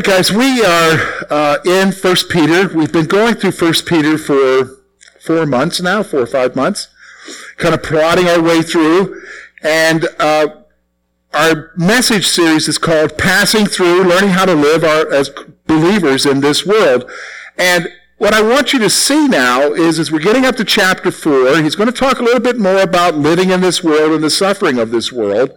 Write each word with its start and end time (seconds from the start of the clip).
Hey 0.00 0.12
guys, 0.12 0.32
we 0.32 0.64
are 0.64 1.26
uh, 1.28 1.58
in 1.66 1.92
First 1.92 2.30
Peter. 2.30 2.74
We've 2.74 2.90
been 2.90 3.04
going 3.04 3.34
through 3.34 3.50
First 3.50 3.84
Peter 3.84 4.16
for 4.16 4.78
four 5.20 5.44
months 5.44 5.78
now, 5.82 6.02
four 6.02 6.20
or 6.20 6.26
five 6.26 6.56
months, 6.56 6.88
kind 7.58 7.74
of 7.74 7.82
plodding 7.82 8.26
our 8.26 8.40
way 8.40 8.62
through. 8.62 9.20
And 9.62 10.08
uh, 10.18 10.62
our 11.34 11.72
message 11.76 12.28
series 12.28 12.66
is 12.66 12.78
called 12.78 13.18
Passing 13.18 13.66
Through, 13.66 14.04
Learning 14.04 14.30
How 14.30 14.46
to 14.46 14.54
Live 14.54 14.84
our, 14.84 15.12
as 15.12 15.28
Believers 15.66 16.24
in 16.24 16.40
This 16.40 16.64
World. 16.64 17.04
And 17.58 17.86
what 18.16 18.32
I 18.32 18.40
want 18.40 18.72
you 18.72 18.78
to 18.78 18.88
see 18.88 19.28
now 19.28 19.74
is 19.74 19.98
as 19.98 20.10
we're 20.10 20.20
getting 20.20 20.46
up 20.46 20.56
to 20.56 20.64
chapter 20.64 21.10
four, 21.10 21.60
he's 21.60 21.76
going 21.76 21.92
to 21.92 21.94
talk 21.94 22.20
a 22.20 22.24
little 22.24 22.40
bit 22.40 22.58
more 22.58 22.80
about 22.80 23.16
living 23.16 23.50
in 23.50 23.60
this 23.60 23.84
world 23.84 24.12
and 24.12 24.24
the 24.24 24.30
suffering 24.30 24.78
of 24.78 24.92
this 24.92 25.12
world. 25.12 25.50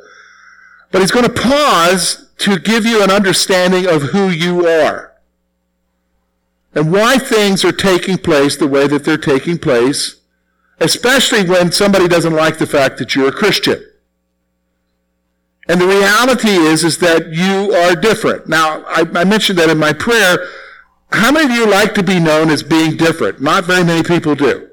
But 0.92 1.00
he's 1.00 1.12
going 1.12 1.34
to 1.34 1.42
pause 1.42 2.23
to 2.38 2.60
give 2.60 2.86
you 2.86 3.04
an 3.04 3.12
understanding 3.12 3.88
of 3.88 4.04
who 4.04 4.30
you 4.30 4.68
are 4.68 5.14
and 6.76 6.92
why 6.92 7.18
things 7.18 7.64
are 7.64 7.72
taking 7.72 8.18
place 8.18 8.56
the 8.58 8.68
way 8.68 8.88
that 8.88 9.06
they're 9.06 9.18
taking 9.18 9.58
place, 9.58 10.22
especially 10.80 11.48
when 11.48 11.72
somebody 11.72 12.08
doesn't 12.08 12.34
like 12.34 12.58
the 12.58 12.68
fact 12.68 12.98
that 12.98 13.16
you're 13.16 13.30
a 13.30 13.32
Christian. 13.32 13.84
And 15.68 15.80
the 15.80 15.88
reality 15.88 16.50
is, 16.50 16.84
is 16.84 16.98
that 16.98 17.32
you 17.32 17.74
are 17.74 17.96
different. 17.96 18.50
Now, 18.50 18.84
I, 18.88 19.08
I 19.16 19.24
mentioned 19.24 19.60
that 19.60 19.70
in 19.70 19.78
my 19.78 19.94
prayer. 19.94 20.46
How 21.12 21.32
many 21.32 21.46
of 21.46 21.52
you 21.52 21.70
like 21.70 21.94
to 21.96 22.04
be 22.04 22.20
known 22.20 22.50
as 22.50 22.64
being 22.64 22.98
different? 22.98 23.42
Not 23.42 23.64
very 23.64 23.84
many 23.84 24.04
people 24.04 24.36
do. 24.36 24.70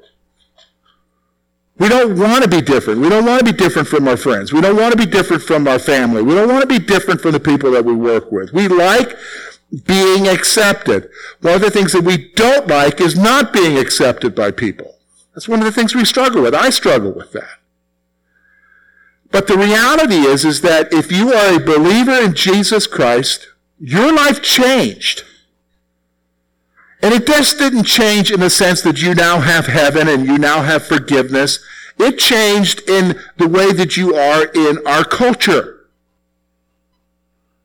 We 1.80 1.88
don't 1.88 2.18
want 2.18 2.44
to 2.44 2.50
be 2.50 2.60
different. 2.60 3.00
We 3.00 3.08
don't 3.08 3.24
want 3.24 3.38
to 3.38 3.52
be 3.52 3.56
different 3.56 3.88
from 3.88 4.06
our 4.06 4.18
friends. 4.18 4.52
We 4.52 4.60
don't 4.60 4.76
want 4.76 4.92
to 4.92 4.98
be 4.98 5.06
different 5.06 5.42
from 5.42 5.66
our 5.66 5.78
family. 5.78 6.20
We 6.20 6.34
don't 6.34 6.50
want 6.50 6.60
to 6.60 6.66
be 6.66 6.78
different 6.78 7.22
from 7.22 7.32
the 7.32 7.40
people 7.40 7.70
that 7.70 7.86
we 7.86 7.94
work 7.94 8.30
with. 8.30 8.52
We 8.52 8.68
like 8.68 9.16
being 9.86 10.28
accepted. 10.28 11.08
One 11.40 11.54
of 11.54 11.62
the 11.62 11.70
things 11.70 11.94
that 11.94 12.04
we 12.04 12.32
don't 12.34 12.66
like 12.66 13.00
is 13.00 13.16
not 13.16 13.54
being 13.54 13.78
accepted 13.78 14.34
by 14.34 14.50
people. 14.50 14.96
That's 15.34 15.48
one 15.48 15.60
of 15.60 15.64
the 15.64 15.72
things 15.72 15.94
we 15.94 16.04
struggle 16.04 16.42
with. 16.42 16.54
I 16.54 16.68
struggle 16.68 17.12
with 17.12 17.32
that. 17.32 17.60
But 19.30 19.46
the 19.46 19.56
reality 19.56 20.16
is, 20.16 20.44
is 20.44 20.60
that 20.60 20.92
if 20.92 21.10
you 21.10 21.32
are 21.32 21.54
a 21.54 21.64
believer 21.64 22.12
in 22.12 22.34
Jesus 22.34 22.86
Christ, 22.86 23.48
your 23.78 24.12
life 24.12 24.42
changed. 24.42 25.24
And 27.02 27.14
it 27.14 27.26
just 27.26 27.58
didn't 27.58 27.84
change 27.84 28.30
in 28.30 28.40
the 28.40 28.50
sense 28.50 28.82
that 28.82 29.00
you 29.00 29.14
now 29.14 29.40
have 29.40 29.66
heaven 29.66 30.08
and 30.08 30.26
you 30.26 30.38
now 30.38 30.62
have 30.62 30.86
forgiveness. 30.86 31.58
It 31.98 32.18
changed 32.18 32.88
in 32.88 33.18
the 33.36 33.48
way 33.48 33.72
that 33.72 33.96
you 33.96 34.14
are 34.14 34.44
in 34.44 34.86
our 34.86 35.04
culture. 35.04 35.86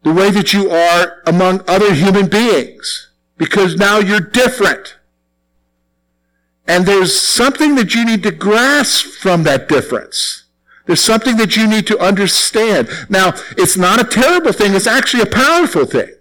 The 0.04 0.14
way 0.14 0.30
that 0.32 0.54
you 0.54 0.70
are 0.70 1.22
among 1.26 1.64
other 1.68 1.94
human 1.94 2.28
beings. 2.28 3.10
Because 3.38 3.76
now 3.76 4.00
you're 4.00 4.20
different. 4.20 4.96
And 6.68 6.86
there's 6.86 7.20
something 7.20 7.76
that 7.76 7.94
you 7.94 8.06
need 8.06 8.24
to 8.24 8.32
grasp 8.32 9.06
from 9.06 9.44
that 9.44 9.68
difference. 9.68 10.46
There's 10.86 11.02
something 11.02 11.38
that 11.38 11.56
you 11.56 11.68
need 11.68 11.88
to 11.88 12.00
understand. 12.00 12.90
Now, 13.10 13.34
it's 13.58 13.78
not 13.78 14.00
a 14.00 14.04
terrible 14.04 14.54
thing. 14.54 14.74
It's 14.74 14.88
actually 14.88 15.24
a 15.24 15.28
powerful 15.28 15.86
thing. 15.86 16.15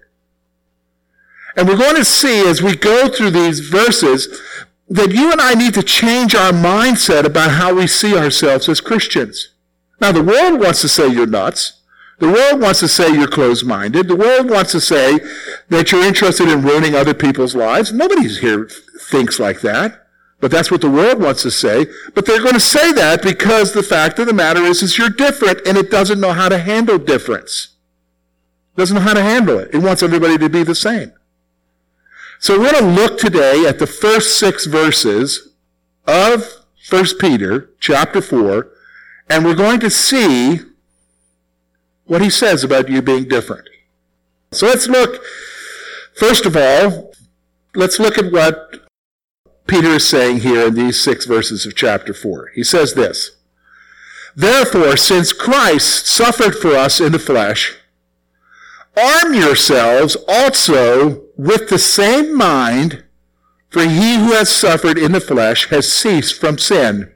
And 1.56 1.68
we're 1.68 1.76
going 1.76 1.96
to 1.96 2.04
see 2.04 2.46
as 2.48 2.62
we 2.62 2.76
go 2.76 3.08
through 3.08 3.30
these 3.30 3.60
verses 3.60 4.40
that 4.88 5.12
you 5.12 5.32
and 5.32 5.40
I 5.40 5.54
need 5.54 5.74
to 5.74 5.82
change 5.82 6.34
our 6.34 6.52
mindset 6.52 7.24
about 7.24 7.52
how 7.52 7.74
we 7.74 7.86
see 7.86 8.16
ourselves 8.16 8.68
as 8.68 8.80
Christians. 8.80 9.50
Now, 10.00 10.12
the 10.12 10.22
world 10.22 10.60
wants 10.60 10.80
to 10.82 10.88
say 10.88 11.08
you're 11.08 11.26
nuts. 11.26 11.80
The 12.18 12.30
world 12.30 12.60
wants 12.60 12.80
to 12.80 12.88
say 12.88 13.12
you're 13.12 13.26
closed-minded. 13.26 14.06
The 14.06 14.16
world 14.16 14.50
wants 14.50 14.72
to 14.72 14.80
say 14.80 15.18
that 15.68 15.90
you're 15.90 16.04
interested 16.04 16.48
in 16.48 16.62
ruining 16.62 16.94
other 16.94 17.14
people's 17.14 17.54
lives. 17.54 17.92
Nobody 17.92 18.28
here 18.28 18.68
thinks 19.08 19.40
like 19.40 19.60
that. 19.62 20.06
But 20.40 20.50
that's 20.50 20.70
what 20.70 20.80
the 20.80 20.90
world 20.90 21.20
wants 21.20 21.42
to 21.42 21.50
say. 21.50 21.86
But 22.14 22.26
they're 22.26 22.42
going 22.42 22.54
to 22.54 22.60
say 22.60 22.92
that 22.92 23.22
because 23.22 23.72
the 23.72 23.82
fact 23.82 24.18
of 24.18 24.26
the 24.26 24.32
matter 24.34 24.60
is, 24.60 24.82
is 24.82 24.98
you're 24.98 25.08
different 25.08 25.66
and 25.66 25.78
it 25.78 25.90
doesn't 25.90 26.20
know 26.20 26.32
how 26.32 26.48
to 26.48 26.58
handle 26.58 26.98
difference. 26.98 27.68
It 28.76 28.80
doesn't 28.80 28.94
know 28.94 29.00
how 29.02 29.14
to 29.14 29.22
handle 29.22 29.58
it. 29.58 29.70
It 29.72 29.78
wants 29.78 30.02
everybody 30.02 30.36
to 30.38 30.48
be 30.50 30.62
the 30.62 30.74
same. 30.74 31.12
So 32.44 32.60
we're 32.60 32.72
going 32.72 32.84
to 32.94 33.02
look 33.02 33.18
today 33.18 33.64
at 33.66 33.78
the 33.78 33.86
first 33.86 34.38
six 34.38 34.66
verses 34.66 35.54
of 36.06 36.44
1 36.90 37.16
Peter 37.18 37.70
chapter 37.80 38.20
4, 38.20 38.70
and 39.30 39.46
we're 39.46 39.54
going 39.54 39.80
to 39.80 39.88
see 39.88 40.60
what 42.04 42.20
he 42.20 42.28
says 42.28 42.62
about 42.62 42.90
you 42.90 43.00
being 43.00 43.28
different. 43.28 43.70
So 44.52 44.66
let's 44.66 44.86
look, 44.86 45.24
first 46.16 46.44
of 46.44 46.54
all, 46.54 47.14
let's 47.74 47.98
look 47.98 48.18
at 48.18 48.30
what 48.30 48.88
Peter 49.66 49.92
is 49.92 50.06
saying 50.06 50.40
here 50.40 50.66
in 50.66 50.74
these 50.74 51.02
six 51.02 51.24
verses 51.24 51.64
of 51.64 51.74
chapter 51.74 52.12
4. 52.12 52.50
He 52.54 52.62
says 52.62 52.92
this, 52.92 53.38
Therefore, 54.36 54.98
since 54.98 55.32
Christ 55.32 56.06
suffered 56.06 56.56
for 56.56 56.76
us 56.76 57.00
in 57.00 57.12
the 57.12 57.18
flesh, 57.18 57.74
Arm 58.96 59.34
yourselves 59.34 60.16
also 60.28 61.24
with 61.36 61.68
the 61.68 61.78
same 61.78 62.36
mind, 62.36 63.04
for 63.68 63.82
he 63.82 64.16
who 64.16 64.32
has 64.32 64.54
suffered 64.54 64.98
in 64.98 65.12
the 65.12 65.20
flesh 65.20 65.68
has 65.70 65.90
ceased 65.90 66.40
from 66.40 66.58
sin, 66.58 67.12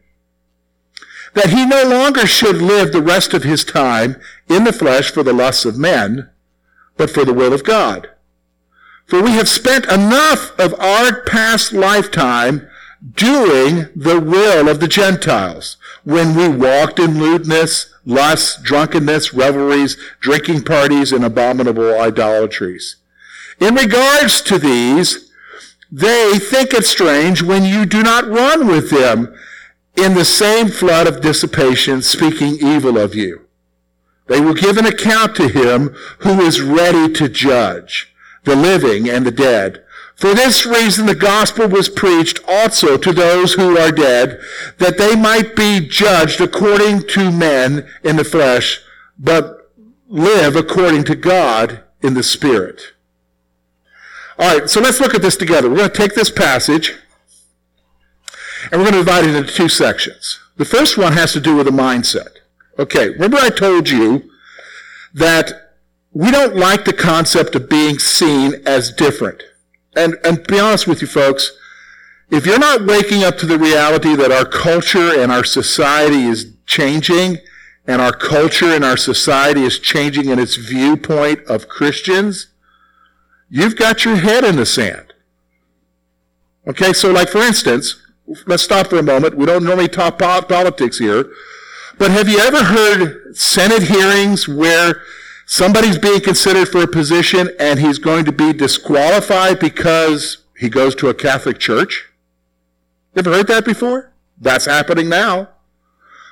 that 1.35 1.51
he 1.51 1.65
no 1.65 1.85
longer 1.85 2.27
should 2.27 2.57
live 2.57 2.93
the 2.93 3.03
rest 3.03 3.33
of 3.33 3.45
his 3.45 3.65
time 3.65 4.17
in 4.49 4.65
the 4.65 4.73
flesh 4.73 5.11
for 5.11 5.23
the 5.23 5.33
lusts 5.33 5.65
of 5.65 5.79
men, 5.79 6.31
but 6.97 7.11
for 7.11 7.25
the 7.25 7.35
will 7.35 7.53
of 7.53 7.65
God. 7.65 8.11
For 9.07 9.23
we 9.23 9.31
have 9.33 9.49
spent 9.49 9.87
enough 9.87 10.59
of 10.59 10.75
our 10.81 11.23
past 11.23 11.73
lifetime 11.73 12.69
doing 13.15 13.89
the 13.95 14.21
will 14.21 14.69
of 14.69 14.81
the 14.81 14.89
Gentiles 14.89 15.77
when 16.05 16.35
we 16.35 16.49
walked 16.49 16.99
in 16.99 17.19
lewdness, 17.19 17.95
lust, 18.09 18.63
drunkenness, 18.63 19.35
revelries, 19.35 19.97
drinking 20.19 20.65
parties, 20.65 21.13
and 21.13 21.25
abominable 21.25 22.01
idolatries. 22.01 22.97
In 23.61 23.75
regards 23.75 24.41
to 24.43 24.59
these, 24.59 25.31
they 25.93 26.39
think 26.39 26.73
it 26.73 26.87
strange 26.87 27.43
when 27.43 27.65
you 27.65 27.85
do 27.87 28.03
not 28.03 28.27
run 28.27 28.67
with 28.67 28.91
them 28.91 29.35
in 29.95 30.15
the 30.15 30.25
same 30.25 30.69
flood 30.69 31.07
of 31.07 31.21
dissipation, 31.21 32.03
speaking 32.03 32.55
evil 32.55 32.97
of 32.97 33.15
you. 33.15 33.43
They 34.27 34.41
will 34.41 34.55
give 34.55 34.79
an 34.79 34.87
account 34.87 35.37
to 35.37 35.49
him 35.49 35.95
who 36.21 36.41
is 36.41 36.61
ready 36.61 37.13
to 37.15 37.29
judge 37.29 38.15
the 38.45 38.57
living 38.57 39.09
and 39.09 39.27
the 39.27 39.31
dead. 39.31 39.85
For 40.19 40.35
this 40.35 40.67
reason 40.67 41.07
the 41.07 41.15
gospel 41.15 41.69
was 41.69 41.89
preached 41.89 42.41
also 42.49 42.97
to 42.97 43.13
those 43.13 43.55
who 43.55 43.79
are 43.79 43.93
dead, 43.93 44.41
that 44.79 44.99
they 44.99 45.15
might 45.15 45.55
be 45.55 45.79
judged 45.79 46.41
according 46.41 47.07
to 47.11 47.31
men 47.31 47.89
in 48.03 48.17
the 48.17 48.25
flesh, 48.25 48.81
but 49.17 49.71
live 50.09 50.57
according 50.57 51.05
to 51.05 51.15
God 51.15 51.85
in 52.03 52.15
the 52.15 52.25
spirit. 52.25 52.83
All 54.41 54.59
right, 54.59 54.69
so 54.69 54.81
let's 54.81 54.99
look 54.99 55.15
at 55.15 55.23
this 55.23 55.37
together. 55.37 55.71
We're 55.71 55.77
going 55.77 55.91
to 55.91 55.97
take 55.97 56.15
this 56.15 56.33
passage 56.33 56.97
and 58.73 58.81
we're 58.81 58.91
going 58.91 59.05
to 59.05 59.05
divide 59.05 59.25
it 59.25 59.37
into 59.37 59.53
two 59.53 59.69
sections. 59.69 60.41
The 60.57 60.65
first 60.65 60.99
one 60.99 61.13
has 61.13 61.33
to 61.35 61.41
do 61.41 61.55
with 61.55 61.67
the 61.67 61.73
mindset. 61.73 62.39
Okay, 62.77 63.11
remember 63.11 63.37
I 63.37 63.51
told 63.51 63.89
you 63.89 64.29
that 65.15 65.75
we 66.13 66.33
don't 66.33 66.57
like 66.57 66.85
the 66.85 66.93
concept 66.93 67.55
of 67.55 67.69
being 67.69 68.01
seen 68.01 68.55
as 68.67 68.91
different. 68.91 69.45
And, 69.99 70.17
and 70.25 70.47
be 70.47 70.59
honest 70.59 70.87
with 70.87 71.01
you 71.01 71.09
folks, 71.09 71.53
if 72.31 72.47
you're 72.47 72.59
not 72.59 72.87
waking 72.87 73.25
up 73.25 73.37
to 73.39 73.47
the 73.47 73.59
reality 73.59 74.15
that 74.15 74.31
our 74.31 74.45
culture 74.45 75.21
and 75.21 75.33
our 75.33 75.45
society 75.45 76.25
is 76.25 76.55
changing, 76.67 77.39
and 77.89 78.03
our 78.03 78.13
culture 78.13 78.67
and 78.75 78.85
our 78.85 78.99
society 78.99 79.63
is 79.63 79.79
changing 79.79 80.29
in 80.29 80.39
its 80.39 80.57
viewpoint 80.57 81.41
of 81.47 81.69
Christians, 81.69 82.49
you've 83.49 83.77
got 83.77 84.05
your 84.05 84.17
head 84.17 84.45
in 84.45 84.57
the 84.57 84.67
sand. 84.67 85.15
Okay, 86.67 86.93
so 86.93 87.11
like 87.11 87.31
for 87.31 87.39
instance, 87.39 87.97
let's 88.47 88.63
stop 88.63 88.89
for 88.89 88.99
a 88.99 89.03
moment. 89.03 89.39
We 89.39 89.47
don't 89.47 89.65
normally 89.65 89.89
talk 89.89 90.19
politics 90.19 90.99
here, 90.99 91.31
but 91.99 92.11
have 92.11 92.29
you 92.29 92.39
ever 92.39 92.63
heard 92.63 93.35
Senate 93.35 93.85
hearings 93.85 94.47
where 94.47 95.01
somebody's 95.49 95.99
being 95.99 96.21
considered 96.21 96.69
for 96.69 96.83
a 96.83 96.87
position 96.87 97.49
and 97.59 97.81
he's 97.81 97.99
going 97.99 98.27
to 98.27 98.33
be 98.33 98.53
disqualified 98.53 99.59
because 99.59 100.45
he 100.59 100.69
goes 100.69 100.95
to 100.97 101.09
a 101.09 101.15
Catholic 101.15 101.59
church? 101.59 102.11
You 103.15 103.21
ever 103.21 103.33
heard 103.33 103.49
that 103.49 103.65
before? 103.65 104.13
That's 104.39 104.67
happening 104.67 105.09
now. 105.09 105.49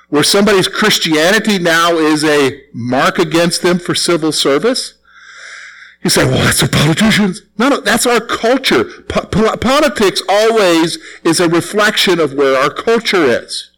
Where 0.09 0.23
somebody's 0.23 0.67
Christianity 0.69 1.59
now 1.59 1.93
is 1.97 2.23
a 2.23 2.61
mark 2.73 3.17
against 3.17 3.63
them 3.63 3.79
for 3.79 3.95
civil 3.95 4.31
service. 4.31 4.93
You 6.03 6.11
say, 6.11 6.23
well, 6.23 6.45
that's 6.45 6.61
the 6.61 6.69
politicians. 6.69 7.41
No, 7.57 7.69
no, 7.69 7.81
that's 7.81 8.05
our 8.05 8.21
culture. 8.21 8.85
Po- 9.09 9.25
politics 9.57 10.21
always 10.29 10.97
is 11.23 11.39
a 11.39 11.49
reflection 11.49 12.19
of 12.19 12.35
where 12.35 12.55
our 12.55 12.69
culture 12.69 13.23
is. 13.23 13.71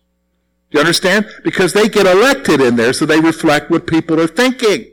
Do 0.70 0.78
you 0.78 0.82
understand? 0.82 1.28
Because 1.44 1.74
they 1.74 1.88
get 1.88 2.06
elected 2.06 2.62
in 2.62 2.76
there, 2.76 2.94
so 2.94 3.06
they 3.06 3.22
reflect 3.22 3.72
what 3.72 3.88
people 3.88 4.20
are 4.20 4.28
thinking. 4.28 4.92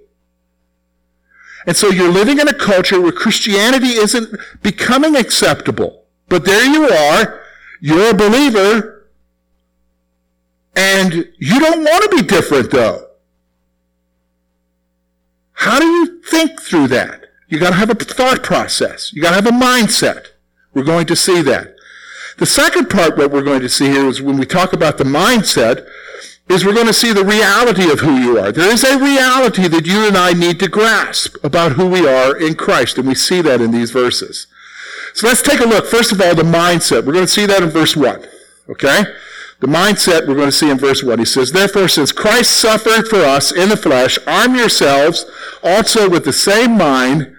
And 1.67 1.77
so 1.77 1.89
you're 1.89 2.11
living 2.11 2.39
in 2.39 2.49
a 2.49 2.55
culture 2.55 3.01
where 3.01 3.13
Christianity 3.13 3.89
isn't 3.89 4.35
becoming 4.63 5.17
acceptable. 5.17 6.05
But 6.29 6.45
there 6.45 6.65
you 6.65 6.89
are. 6.89 7.41
You're 7.81 8.11
a 8.11 8.15
believer. 8.15 9.09
And 10.77 11.29
you 11.39 11.59
don't 11.59 11.83
want 11.83 12.05
to 12.05 12.17
be 12.17 12.23
different 12.23 12.71
though. 12.71 13.09
How 15.53 15.81
do 15.81 15.87
you 15.87 16.21
think 16.23 16.61
through 16.61 16.89
that? 16.89 17.25
You 17.49 17.59
gotta 17.59 17.77
have 17.77 17.91
a 17.91 17.95
thought 17.95 18.43
process. 18.43 19.13
You 19.13 19.23
gotta 19.23 19.37
have 19.37 19.47
a 19.47 19.51
mindset. 19.51 20.29
We're 20.75 20.85
going 20.85 21.07
to 21.07 21.17
see 21.17 21.43
that. 21.43 21.75
The 22.39 22.47
second 22.47 22.91
part, 22.91 23.17
what 23.17 23.31
we're 23.31 23.43
going 23.43 23.63
to 23.63 23.69
see 23.69 23.87
here 23.87 24.07
is 24.07 24.21
when 24.21 24.37
we 24.37 24.45
talk 24.45 24.75
about 24.75 24.99
the 24.99 25.05
mindset, 25.05 25.87
is 26.49 26.65
we're 26.65 26.75
going 26.75 26.87
to 26.87 26.93
see 26.93 27.13
the 27.13 27.25
reality 27.25 27.91
of 27.91 28.01
who 28.01 28.17
you 28.17 28.39
are. 28.39 28.53
There 28.53 28.73
is 28.73 28.85
a 28.85 28.99
reality 28.99 29.67
that 29.67 29.87
you 29.87 30.07
and 30.07 30.17
I 30.17 30.33
need 30.33 30.61
to 30.61 30.69
grasp 30.69 31.37
about 31.43 31.73
who 31.73 31.89
we 31.89 32.07
are 32.07 32.37
in 32.37 32.55
Christ, 32.55 32.99
and 32.99 33.09
we 33.09 33.15
see 33.15 33.41
that 33.43 33.61
in 33.61 33.73
these 33.73 33.91
verses. 33.91 34.47
So 35.15 35.27
let's 35.27 35.43
take 35.43 35.61
a 35.61 35.67
look. 35.67 35.87
First 35.87 36.13
of 36.13 36.21
all, 36.21 36.35
the 36.35 36.43
mindset. 36.43 37.05
We're 37.05 37.15
going 37.15 37.27
to 37.27 37.33
see 37.33 37.47
that 37.47 37.63
in 37.63 37.71
verse 37.71 37.97
1. 37.97 38.27
Okay? 38.69 39.05
The 39.61 39.67
mindset 39.67 40.29
we're 40.29 40.35
going 40.35 40.51
to 40.51 40.53
see 40.53 40.71
in 40.71 40.79
verse 40.79 41.03
1. 41.03 41.19
He 41.19 41.25
says, 41.25 41.51
Therefore, 41.51 41.89
since 41.89 42.13
Christ 42.13 42.61
suffered 42.61 43.09
for 43.09 43.23
us 43.23 43.51
in 43.51 43.71
the 43.71 43.77
flesh, 43.77 44.19
arm 44.27 44.55
yourselves 44.55 45.25
also 45.63 46.09
with 46.09 46.25
the 46.25 46.33
same 46.33 46.77
mind, 46.77 47.35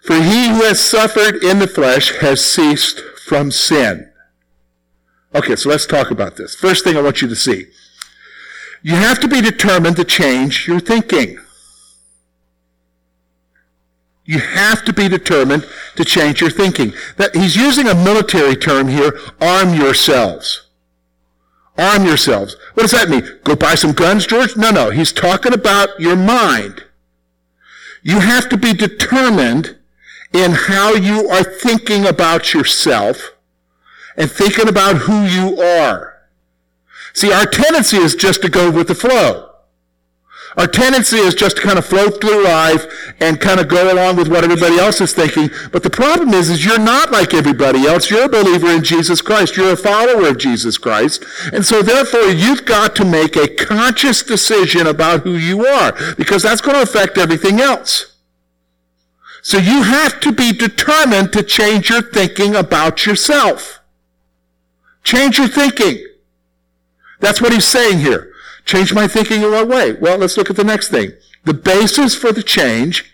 for 0.00 0.16
he 0.16 0.48
who 0.48 0.64
has 0.64 0.80
suffered 0.80 1.36
in 1.36 1.60
the 1.60 1.68
flesh 1.68 2.16
has 2.18 2.44
ceased 2.44 3.00
from 3.26 3.50
sin. 3.50 4.10
Okay, 5.34 5.56
so 5.56 5.68
let's 5.68 5.86
talk 5.86 6.10
about 6.10 6.36
this. 6.36 6.54
First 6.54 6.84
thing 6.84 6.96
I 6.96 7.02
want 7.02 7.22
you 7.22 7.28
to 7.28 7.36
see. 7.36 7.66
You 8.84 8.96
have 8.96 9.18
to 9.20 9.28
be 9.28 9.40
determined 9.40 9.96
to 9.96 10.04
change 10.04 10.68
your 10.68 10.78
thinking. 10.78 11.38
You 14.26 14.40
have 14.40 14.84
to 14.84 14.92
be 14.92 15.08
determined 15.08 15.66
to 15.96 16.04
change 16.04 16.42
your 16.42 16.50
thinking. 16.50 16.92
That 17.16 17.34
he's 17.34 17.56
using 17.56 17.88
a 17.88 17.94
military 17.94 18.54
term 18.54 18.88
here, 18.88 19.18
arm 19.40 19.72
yourselves. 19.72 20.68
Arm 21.78 22.04
yourselves. 22.04 22.56
What 22.74 22.82
does 22.82 22.90
that 22.90 23.08
mean? 23.08 23.26
Go 23.42 23.56
buy 23.56 23.74
some 23.74 23.92
guns, 23.92 24.26
George? 24.26 24.54
No, 24.54 24.70
no. 24.70 24.90
He's 24.90 25.12
talking 25.12 25.54
about 25.54 25.98
your 25.98 26.14
mind. 26.14 26.84
You 28.02 28.18
have 28.20 28.50
to 28.50 28.58
be 28.58 28.74
determined 28.74 29.78
in 30.34 30.50
how 30.52 30.92
you 30.92 31.30
are 31.30 31.42
thinking 31.42 32.04
about 32.04 32.52
yourself 32.52 33.32
and 34.14 34.30
thinking 34.30 34.68
about 34.68 34.96
who 34.96 35.24
you 35.24 35.58
are. 35.58 36.13
See, 37.14 37.32
our 37.32 37.46
tendency 37.46 37.96
is 37.96 38.14
just 38.14 38.42
to 38.42 38.48
go 38.48 38.70
with 38.70 38.88
the 38.88 38.94
flow. 38.94 39.50
Our 40.56 40.66
tendency 40.68 41.16
is 41.16 41.34
just 41.34 41.56
to 41.56 41.62
kind 41.62 41.78
of 41.78 41.86
float 41.86 42.20
through 42.20 42.44
life 42.44 42.86
and 43.18 43.40
kind 43.40 43.58
of 43.58 43.66
go 43.66 43.92
along 43.92 44.16
with 44.16 44.28
what 44.28 44.44
everybody 44.44 44.78
else 44.78 45.00
is 45.00 45.12
thinking. 45.12 45.50
But 45.72 45.82
the 45.82 45.90
problem 45.90 46.30
is, 46.30 46.48
is 46.48 46.64
you're 46.64 46.78
not 46.78 47.10
like 47.10 47.34
everybody 47.34 47.86
else. 47.86 48.08
You're 48.08 48.26
a 48.26 48.28
believer 48.28 48.68
in 48.68 48.84
Jesus 48.84 49.20
Christ. 49.20 49.56
You're 49.56 49.72
a 49.72 49.76
follower 49.76 50.28
of 50.28 50.38
Jesus 50.38 50.78
Christ. 50.78 51.24
And 51.52 51.64
so 51.64 51.82
therefore, 51.82 52.28
you've 52.28 52.64
got 52.64 52.94
to 52.96 53.04
make 53.04 53.36
a 53.36 53.48
conscious 53.48 54.22
decision 54.22 54.86
about 54.86 55.22
who 55.22 55.32
you 55.34 55.66
are 55.66 55.92
because 56.14 56.42
that's 56.42 56.60
going 56.60 56.76
to 56.76 56.82
affect 56.82 57.18
everything 57.18 57.60
else. 57.60 58.16
So 59.42 59.58
you 59.58 59.82
have 59.82 60.20
to 60.20 60.32
be 60.32 60.52
determined 60.52 61.32
to 61.32 61.42
change 61.42 61.90
your 61.90 62.02
thinking 62.02 62.54
about 62.54 63.06
yourself. 63.06 63.80
Change 65.02 65.38
your 65.38 65.48
thinking. 65.48 66.06
That's 67.24 67.40
what 67.40 67.54
he's 67.54 67.66
saying 67.66 68.00
here. 68.00 68.32
Change 68.66 68.92
my 68.92 69.08
thinking 69.08 69.42
in 69.42 69.50
what 69.50 69.66
way? 69.66 69.94
Well, 69.94 70.18
let's 70.18 70.36
look 70.36 70.50
at 70.50 70.56
the 70.56 70.64
next 70.64 70.88
thing. 70.88 71.12
The 71.44 71.54
basis 71.54 72.14
for 72.14 72.32
the 72.32 72.42
change 72.42 73.10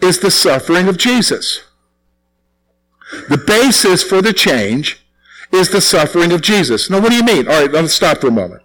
is 0.00 0.18
the 0.18 0.30
suffering 0.30 0.88
of 0.88 0.96
Jesus. 0.96 1.62
The 3.28 3.36
basis 3.36 4.02
for 4.02 4.22
the 4.22 4.32
change 4.32 5.04
is 5.52 5.68
the 5.68 5.82
suffering 5.82 6.32
of 6.32 6.40
Jesus. 6.40 6.88
Now, 6.88 7.00
what 7.00 7.10
do 7.10 7.16
you 7.16 7.22
mean? 7.22 7.46
All 7.46 7.60
right, 7.60 7.70
let's 7.70 7.92
stop 7.92 8.18
for 8.18 8.28
a 8.28 8.32
moment. 8.32 8.62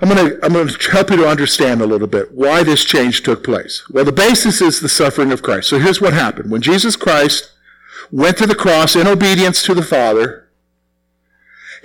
I'm 0.00 0.08
going 0.08 0.26
to, 0.26 0.44
I'm 0.44 0.54
going 0.54 0.68
to 0.68 0.90
help 0.90 1.10
you 1.10 1.16
to 1.16 1.28
understand 1.28 1.82
a 1.82 1.86
little 1.86 2.06
bit 2.06 2.32
why 2.32 2.62
this 2.62 2.84
change 2.84 3.22
took 3.22 3.44
place. 3.44 3.84
Well, 3.90 4.04
the 4.06 4.12
basis 4.12 4.62
is 4.62 4.80
the 4.80 4.88
suffering 4.88 5.30
of 5.30 5.42
Christ. 5.42 5.68
So 5.68 5.78
here's 5.78 6.00
what 6.00 6.14
happened. 6.14 6.50
When 6.50 6.62
Jesus 6.62 6.96
Christ 6.96 7.52
went 8.10 8.38
to 8.38 8.46
the 8.46 8.54
cross 8.54 8.96
in 8.96 9.06
obedience 9.06 9.62
to 9.64 9.74
the 9.74 9.82
Father, 9.82 10.45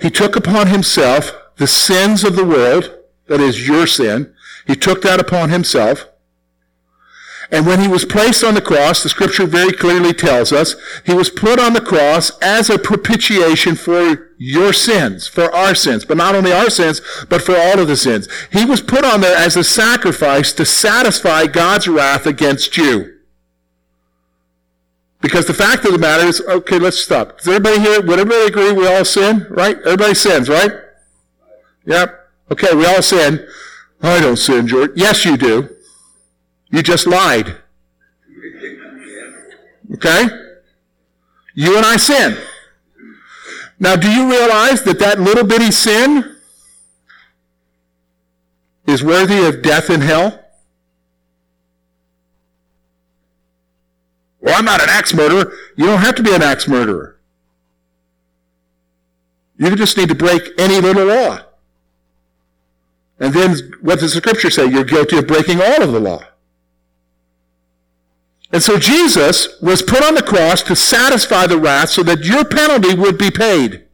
he 0.02 0.10
took 0.10 0.36
upon 0.36 0.66
himself 0.66 1.32
the 1.56 1.66
sins 1.66 2.24
of 2.24 2.34
the 2.34 2.44
world, 2.44 2.92
that 3.28 3.40
is 3.40 3.68
your 3.68 3.86
sin. 3.86 4.34
He 4.66 4.74
took 4.74 5.02
that 5.02 5.20
upon 5.20 5.50
himself. 5.50 6.08
And 7.52 7.66
when 7.66 7.80
he 7.80 7.88
was 7.88 8.04
placed 8.04 8.42
on 8.42 8.54
the 8.54 8.62
cross, 8.62 9.02
the 9.02 9.10
scripture 9.10 9.46
very 9.46 9.72
clearly 9.72 10.14
tells 10.14 10.52
us, 10.52 10.74
he 11.04 11.12
was 11.12 11.28
put 11.28 11.60
on 11.60 11.74
the 11.74 11.80
cross 11.80 12.32
as 12.40 12.70
a 12.70 12.78
propitiation 12.78 13.76
for 13.76 14.32
your 14.38 14.72
sins, 14.72 15.28
for 15.28 15.54
our 15.54 15.74
sins, 15.74 16.04
but 16.04 16.16
not 16.16 16.34
only 16.34 16.50
our 16.50 16.70
sins, 16.70 17.02
but 17.28 17.42
for 17.42 17.54
all 17.54 17.78
of 17.78 17.88
the 17.88 17.96
sins. 17.96 18.26
He 18.50 18.64
was 18.64 18.80
put 18.80 19.04
on 19.04 19.20
there 19.20 19.36
as 19.36 19.56
a 19.56 19.64
sacrifice 19.64 20.52
to 20.54 20.64
satisfy 20.64 21.46
God's 21.46 21.86
wrath 21.88 22.26
against 22.26 22.76
you. 22.76 23.11
Because 25.22 25.46
the 25.46 25.54
fact 25.54 25.84
of 25.84 25.92
the 25.92 25.98
matter 25.98 26.26
is, 26.26 26.40
okay, 26.40 26.80
let's 26.80 26.98
stop. 26.98 27.38
Does 27.38 27.46
everybody 27.46 27.80
here, 27.80 28.02
would 28.02 28.18
everybody 28.18 28.44
agree 28.44 28.72
we 28.72 28.88
all 28.88 29.04
sin, 29.04 29.46
right? 29.50 29.78
Everybody 29.78 30.14
sins, 30.14 30.48
right? 30.48 30.72
Yep. 31.86 32.28
Okay, 32.50 32.74
we 32.74 32.84
all 32.84 33.00
sin. 33.00 33.46
I 34.02 34.20
don't 34.20 34.36
sin, 34.36 34.66
George. 34.66 34.90
Yes, 34.96 35.24
you 35.24 35.36
do. 35.36 35.68
You 36.70 36.82
just 36.82 37.06
lied. 37.06 37.54
Okay? 39.94 40.24
You 41.54 41.76
and 41.76 41.86
I 41.86 41.96
sin. 41.98 42.36
Now, 43.78 43.94
do 43.94 44.10
you 44.10 44.28
realize 44.28 44.82
that 44.82 44.98
that 44.98 45.20
little 45.20 45.44
bitty 45.44 45.70
sin 45.70 46.36
is 48.86 49.04
worthy 49.04 49.46
of 49.46 49.62
death 49.62 49.88
in 49.88 50.00
hell? 50.00 50.41
Well, 54.42 54.58
I'm 54.58 54.64
not 54.64 54.82
an 54.82 54.88
axe 54.90 55.14
murderer. 55.14 55.52
You 55.76 55.86
don't 55.86 56.00
have 56.00 56.16
to 56.16 56.22
be 56.22 56.34
an 56.34 56.42
axe 56.42 56.66
murderer. 56.66 57.16
You 59.56 59.74
just 59.76 59.96
need 59.96 60.08
to 60.08 60.14
break 60.14 60.42
any 60.58 60.80
little 60.80 61.06
law. 61.06 61.38
And 63.20 63.32
then 63.32 63.56
what 63.80 64.00
does 64.00 64.14
the 64.14 64.20
scripture 64.20 64.50
say? 64.50 64.66
You're 64.66 64.84
guilty 64.84 65.16
of 65.16 65.28
breaking 65.28 65.62
all 65.62 65.80
of 65.80 65.92
the 65.92 66.00
law. 66.00 66.24
And 68.50 68.62
so 68.62 68.78
Jesus 68.78 69.60
was 69.62 69.80
put 69.80 70.02
on 70.02 70.16
the 70.16 70.22
cross 70.22 70.62
to 70.64 70.74
satisfy 70.74 71.46
the 71.46 71.58
wrath 71.58 71.90
so 71.90 72.02
that 72.02 72.24
your 72.24 72.44
penalty 72.44 72.94
would 72.94 73.16
be 73.16 73.30
paid. 73.30 73.84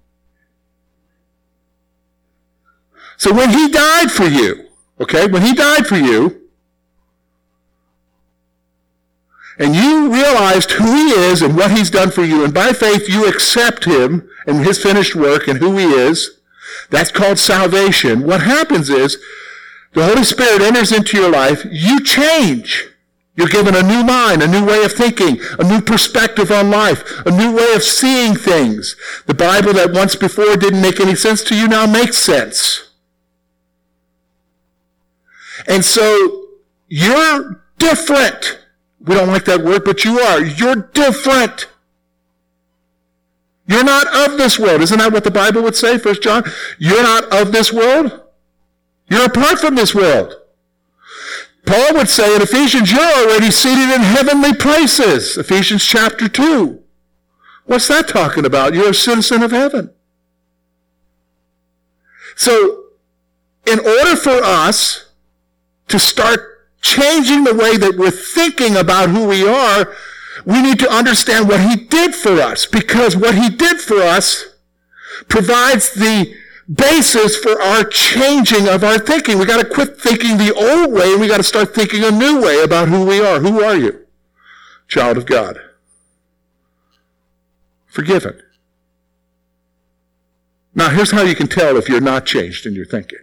So 3.19 3.35
when 3.35 3.50
he 3.50 3.69
died 3.69 4.11
for 4.11 4.25
you, 4.25 4.69
okay, 4.99 5.26
when 5.26 5.43
he 5.43 5.52
died 5.52 5.87
for 5.87 5.97
you, 5.97 6.48
and 9.59 9.75
you 9.75 10.12
realized 10.12 10.73
who 10.73 10.95
he 10.95 11.11
is 11.11 11.43
and 11.43 11.57
what 11.57 11.71
he's 11.71 11.91
done 11.91 12.11
for 12.11 12.25
you, 12.25 12.45
and 12.45 12.55
by 12.55 12.73
faith 12.73 13.09
you 13.09 13.27
accept 13.27 13.85
him 13.85 14.29
and 14.47 14.65
his 14.65 14.83
finished 14.83 15.15
work 15.15 15.49
and 15.49 15.59
who 15.59 15.77
he 15.77 15.85
is, 15.85 16.41
that's 16.91 17.11
called 17.11 17.38
salvation. 17.38 18.23
What 18.23 18.43
happens 18.43 18.88
is 18.88 19.19
the 19.95 20.05
Holy 20.05 20.25
Spirit 20.25 20.62
enters 20.62 20.93
into 20.93 21.19
your 21.19 21.31
life, 21.31 21.65
you 21.71 22.00
change. 22.03 22.88
You're 23.37 23.49
given 23.49 23.77
a 23.77 23.83
new 23.85 24.03
mind, 24.03 24.43
a 24.43 24.49
new 24.49 24.65
way 24.65 24.83
of 24.85 24.93
thinking, 24.93 25.38
a 25.61 25.65
new 25.65 25.81
perspective 25.81 26.50
on 26.50 26.71
life, 26.71 27.05
a 27.25 27.31
new 27.31 27.55
way 27.55 27.73
of 27.75 27.85
seeing 27.85 28.35
things. 28.35 28.97
The 29.27 29.35
Bible 29.35 29.73
that 29.75 29.93
once 29.93 30.17
before 30.17 30.57
didn't 30.57 30.83
make 30.83 30.99
any 30.99 31.15
sense 31.15 31.45
to 31.45 31.57
you 31.57 31.69
now 31.69 31.87
makes 31.87 32.19
sense. 32.19 32.91
And 35.69 35.85
so 35.85 36.47
you're 36.88 37.65
different. 37.79 38.58
We 39.00 39.14
don't 39.14 39.28
like 39.28 39.45
that 39.45 39.62
word, 39.62 39.85
but 39.85 40.05
you 40.05 40.19
are. 40.21 40.43
You're 40.43 40.75
different. 40.75 41.69
You're 43.67 43.85
not 43.85 44.07
of 44.31 44.38
this 44.38 44.59
world. 44.59 44.81
Isn't 44.81 44.99
that 44.99 45.12
what 45.12 45.25
the 45.25 45.31
Bible 45.31 45.62
would 45.62 45.76
say, 45.76 45.99
First 45.99 46.23
John? 46.23 46.43
You're 46.78 47.02
not 47.02 47.33
of 47.33 47.52
this 47.52 47.73
world. 47.73 48.23
You're 49.09 49.26
apart 49.26 49.59
from 49.59 49.75
this 49.75 49.95
world. 49.95 50.35
Paul 51.67 51.95
would 51.95 52.09
say 52.09 52.35
in 52.35 52.40
Ephesians, 52.40 52.90
you're 52.90 53.00
already 53.00 53.50
seated 53.50 53.95
in 53.95 54.00
heavenly 54.00 54.55
places. 54.55 55.37
Ephesians 55.37 55.85
chapter 55.85 56.28
2. 56.28 56.83
What's 57.67 57.88
that 57.88 58.09
talking 58.09 58.47
about? 58.47 58.73
You're 58.73 58.90
a 58.90 58.95
citizen 58.95 59.43
of 59.43 59.50
heaven. 59.50 59.90
So, 62.35 62.85
in 63.67 63.81
order 63.81 64.17
for 64.17 64.43
us 64.43 65.11
to 65.88 65.99
start 65.99 66.48
changing 66.80 67.44
the 67.44 67.54
way 67.54 67.76
that 67.76 67.97
we're 67.97 68.11
thinking 68.11 68.76
about 68.76 69.11
who 69.11 69.26
we 69.26 69.47
are, 69.47 69.94
we 70.44 70.62
need 70.62 70.78
to 70.78 70.90
understand 70.90 71.49
what 71.49 71.61
he 71.61 71.76
did 71.76 72.14
for 72.14 72.40
us 72.40 72.66
because 72.66 73.16
what 73.16 73.35
he 73.35 73.50
did 73.50 73.80
for 73.80 74.00
us 74.00 74.56
provides 75.28 75.92
the 75.94 76.35
basis 76.73 77.37
for 77.37 77.61
our 77.61 77.85
changing 77.85 78.68
of 78.68 78.85
our 78.85 78.99
thinking. 78.99 79.38
We 79.38 79.47
got 79.47 79.61
to 79.61 79.68
quit 79.68 80.00
thinking 80.00 80.37
the 80.37 80.54
old 80.54 80.92
way 80.92 81.12
and 81.12 81.20
we 81.20 81.28
got 81.28 81.38
to 81.38 81.42
start 81.42 81.75
thinking 81.75 82.04
a 82.04 82.11
new 82.11 82.40
way 82.40 82.62
about 82.62 82.88
who 82.88 83.04
we 83.04 83.20
are. 83.20 83.40
Who 83.40 83.62
are 83.62 83.76
you? 83.76 84.06
Child 84.87 85.16
of 85.16 85.26
God. 85.26 85.58
Forgiven. 87.87 88.40
Now, 90.75 90.90
here's 90.90 91.11
how 91.11 91.23
you 91.23 91.35
can 91.35 91.49
tell 91.49 91.76
if 91.76 91.88
you're 91.88 92.00
not 92.00 92.25
changed 92.25 92.64
in 92.64 92.75
your 92.75 92.87
thinking. 92.87 93.18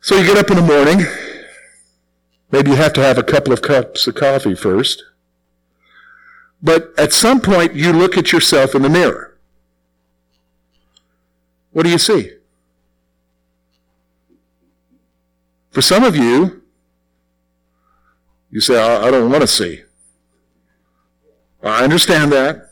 So 0.00 0.16
you 0.16 0.24
get 0.26 0.38
up 0.38 0.50
in 0.50 0.56
the 0.56 0.62
morning. 0.62 1.04
Maybe 2.50 2.70
you 2.70 2.76
have 2.76 2.92
to 2.94 3.02
have 3.02 3.18
a 3.18 3.22
couple 3.22 3.52
of 3.52 3.62
cups 3.62 4.06
of 4.06 4.14
coffee 4.14 4.54
first. 4.54 5.02
But 6.62 6.92
at 6.98 7.12
some 7.12 7.40
point, 7.40 7.74
you 7.74 7.92
look 7.92 8.16
at 8.16 8.32
yourself 8.32 8.74
in 8.74 8.82
the 8.82 8.88
mirror. 8.88 9.38
What 11.72 11.84
do 11.84 11.90
you 11.90 11.98
see? 11.98 12.32
For 15.70 15.82
some 15.82 16.02
of 16.02 16.16
you, 16.16 16.62
you 18.50 18.60
say, 18.60 18.80
I, 18.80 19.10
don't 19.10 19.30
want 19.30 19.42
to 19.42 19.46
see. 19.46 19.82
I 21.62 21.84
understand 21.84 22.32
that. 22.32 22.70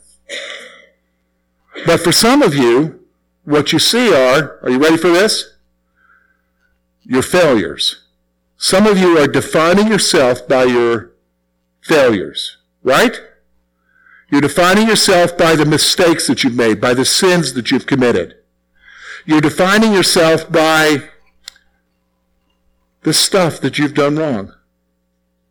But 1.85 1.99
for 1.99 2.11
some 2.11 2.41
of 2.41 2.55
you, 2.55 3.05
what 3.43 3.71
you 3.71 3.79
see 3.79 4.13
are, 4.13 4.59
are 4.63 4.69
you 4.69 4.79
ready 4.79 4.97
for 4.97 5.09
this? 5.09 5.56
Your 7.07 7.23
failures. 7.23 8.03
Some 8.57 8.85
of 8.85 8.97
you 8.97 9.17
are 9.17 9.27
defining 9.27 9.87
yourself 9.87 10.47
by 10.47 10.65
your 10.65 11.13
failures, 11.81 12.57
right? 12.83 13.19
You're 14.29 14.41
defining 14.41 14.87
yourself 14.87 15.37
by 15.37 15.55
the 15.55 15.65
mistakes 15.65 16.27
that 16.27 16.43
you've 16.43 16.55
made, 16.55 16.81
by 16.81 16.93
the 16.93 17.05
sins 17.05 17.53
that 17.53 17.71
you've 17.71 17.85
committed. 17.85 18.35
You're 19.25 19.41
defining 19.41 19.93
yourself 19.93 20.51
by 20.51 21.09
the 23.03 23.13
stuff 23.13 23.61
that 23.61 23.79
you've 23.79 23.93
done 23.93 24.17
wrong. 24.17 24.53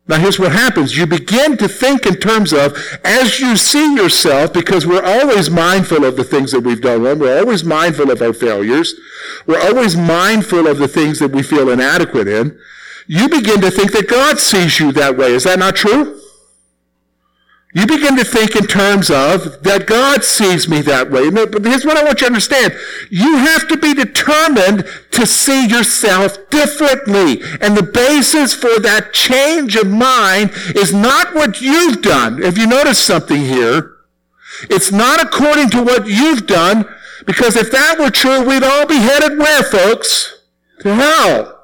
Now 0.07 0.19
here's 0.19 0.39
what 0.39 0.53
happens. 0.53 0.97
You 0.97 1.05
begin 1.05 1.57
to 1.57 1.67
think 1.67 2.05
in 2.05 2.15
terms 2.15 2.53
of, 2.53 2.77
as 3.03 3.39
you 3.39 3.57
see 3.57 3.95
yourself, 3.95 4.53
because 4.53 4.87
we're 4.87 5.03
always 5.03 5.49
mindful 5.49 6.05
of 6.05 6.15
the 6.15 6.23
things 6.23 6.51
that 6.53 6.61
we've 6.61 6.81
done 6.81 7.03
wrong. 7.03 7.19
We're 7.19 7.39
always 7.39 7.63
mindful 7.63 8.09
of 8.09 8.21
our 8.21 8.33
failures. 8.33 8.95
We're 9.45 9.61
always 9.61 9.97
mindful 9.97 10.65
of 10.67 10.77
the 10.77 10.87
things 10.87 11.19
that 11.19 11.31
we 11.31 11.43
feel 11.43 11.69
inadequate 11.69 12.27
in. 12.27 12.57
You 13.07 13.27
begin 13.27 13.59
to 13.61 13.71
think 13.71 13.91
that 13.91 14.07
God 14.07 14.39
sees 14.39 14.79
you 14.79 14.91
that 14.93 15.17
way. 15.17 15.33
Is 15.33 15.43
that 15.43 15.59
not 15.59 15.75
true? 15.75 16.16
You 17.77 17.85
begin 17.85 18.17
to 18.17 18.23
think 18.23 18.55
in 18.55 18.65
terms 18.65 19.11
of 19.11 19.61
that 19.61 19.85
God 19.85 20.23
sees 20.23 20.67
me 20.67 20.81
that 20.81 21.11
way. 21.11 21.29
But 21.29 21.63
here's 21.63 21.85
what 21.85 21.95
I 21.95 22.03
want 22.03 22.21
you 22.21 22.25
to 22.25 22.33
understand. 22.33 22.73
You 23.11 23.37
have 23.37 23.67
to 23.67 23.77
be 23.77 23.93
determined 23.93 24.83
to 25.11 25.27
see 25.27 25.67
yourself 25.67 26.49
differently. 26.49 27.39
And 27.61 27.77
the 27.77 27.83
basis 27.83 28.55
for 28.55 28.79
that 28.79 29.13
change 29.13 29.75
of 29.75 29.91
mind 29.91 30.53
is 30.75 30.91
not 30.91 31.35
what 31.35 31.61
you've 31.61 32.01
done. 32.01 32.41
If 32.41 32.57
you 32.57 32.65
notice 32.65 32.97
something 32.97 33.41
here, 33.41 33.97
it's 34.71 34.91
not 34.91 35.21
according 35.21 35.69
to 35.69 35.83
what 35.83 36.07
you've 36.07 36.47
done, 36.47 36.83
because 37.27 37.55
if 37.55 37.69
that 37.69 37.99
were 37.99 38.09
true, 38.09 38.43
we'd 38.43 38.63
all 38.63 38.87
be 38.87 38.97
headed 38.97 39.37
where, 39.37 39.61
folks? 39.61 40.41
To 40.79 40.95
hell. 40.95 41.56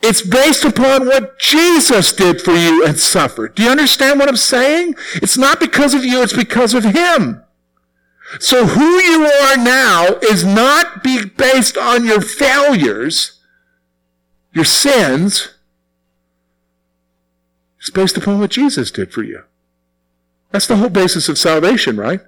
It's 0.00 0.22
based 0.22 0.64
upon 0.64 1.06
what 1.06 1.38
Jesus 1.38 2.12
did 2.12 2.40
for 2.40 2.52
you 2.52 2.84
and 2.86 2.98
suffered. 2.98 3.54
Do 3.54 3.64
you 3.64 3.70
understand 3.70 4.18
what 4.20 4.28
I'm 4.28 4.36
saying? 4.36 4.94
It's 5.16 5.36
not 5.36 5.58
because 5.58 5.92
of 5.92 6.04
you, 6.04 6.22
it's 6.22 6.32
because 6.32 6.72
of 6.72 6.84
Him. 6.84 7.42
So 8.38 8.66
who 8.66 9.00
you 9.00 9.24
are 9.24 9.56
now 9.56 10.04
is 10.22 10.44
not 10.44 11.02
be 11.02 11.24
based 11.24 11.76
on 11.76 12.04
your 12.04 12.20
failures, 12.20 13.40
your 14.52 14.66
sins. 14.66 15.54
It's 17.80 17.90
based 17.90 18.16
upon 18.16 18.38
what 18.38 18.50
Jesus 18.50 18.90
did 18.90 19.12
for 19.12 19.22
you. 19.22 19.44
That's 20.50 20.66
the 20.66 20.76
whole 20.76 20.90
basis 20.90 21.28
of 21.28 21.38
salvation, 21.38 21.96
right? 21.96 22.20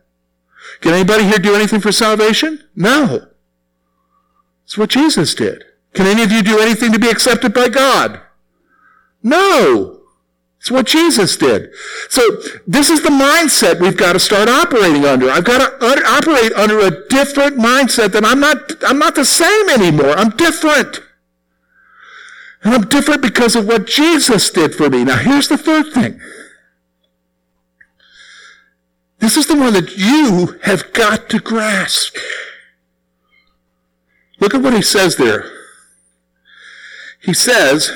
Can 0.81 0.95
anybody 0.95 1.25
here 1.25 1.39
do 1.39 1.55
anything 1.55 1.81
for 1.81 1.93
salvation? 1.93 2.65
No. 2.75 3.29
It's 4.65 4.79
what 4.79 4.91
Jesus 4.91 5.35
did. 5.35 5.65
Can 5.95 6.07
any 6.07 6.23
of 6.23 6.33
you 6.33 6.43
do 6.43 6.61
anything 6.61 6.93
to 6.93 6.99
be 6.99 7.09
accepted 7.09 7.53
by 7.53 7.69
God? 7.69 8.21
No. 9.23 10.01
It's 10.59 10.71
what 10.71 10.87
Jesus 10.87 11.37
did. 11.39 11.71
So 12.11 12.23
this 12.67 12.91
is 12.91 13.03
the 13.03 13.09
mindset 13.09 13.81
we've 13.81 13.97
got 13.97 14.13
to 14.13 14.21
start 14.21 14.49
operating 14.49 15.07
under. 15.07 15.31
I've 15.31 15.45
got 15.45 15.81
to 15.81 15.87
operate 16.07 16.53
under 16.53 16.81
a 16.81 17.09
different 17.09 17.57
mindset 17.57 18.13
that 18.13 18.27
I'm 18.27 18.41
not, 18.41 18.73
I'm 18.87 18.99
not 18.99 19.15
the 19.15 19.25
same 19.25 19.71
anymore. 19.71 20.11
I'm 20.11 20.31
different. 20.31 21.01
And 22.63 22.75
I'm 22.75 22.89
different 22.89 23.23
because 23.23 23.57
of 23.57 23.67
what 23.67 23.87
Jesus 23.87 24.51
did 24.51 24.75
for 24.75 24.91
me. 24.91 25.03
Now 25.03 25.17
here's 25.17 25.49
the 25.49 25.57
third 25.57 25.95
thing. 25.95 26.21
This 29.19 29.39
is 29.39 29.47
the 29.47 29.57
one 29.57 29.73
that 29.73 29.97
you 29.97 30.59
have 30.63 30.93
got 30.93 31.31
to 31.31 31.41
grasp. 31.41 32.17
Look 34.41 34.55
at 34.55 34.61
what 34.61 34.75
he 34.75 34.83
says 34.83 35.17
there. 35.17 35.60
He 37.21 37.35
says, 37.35 37.91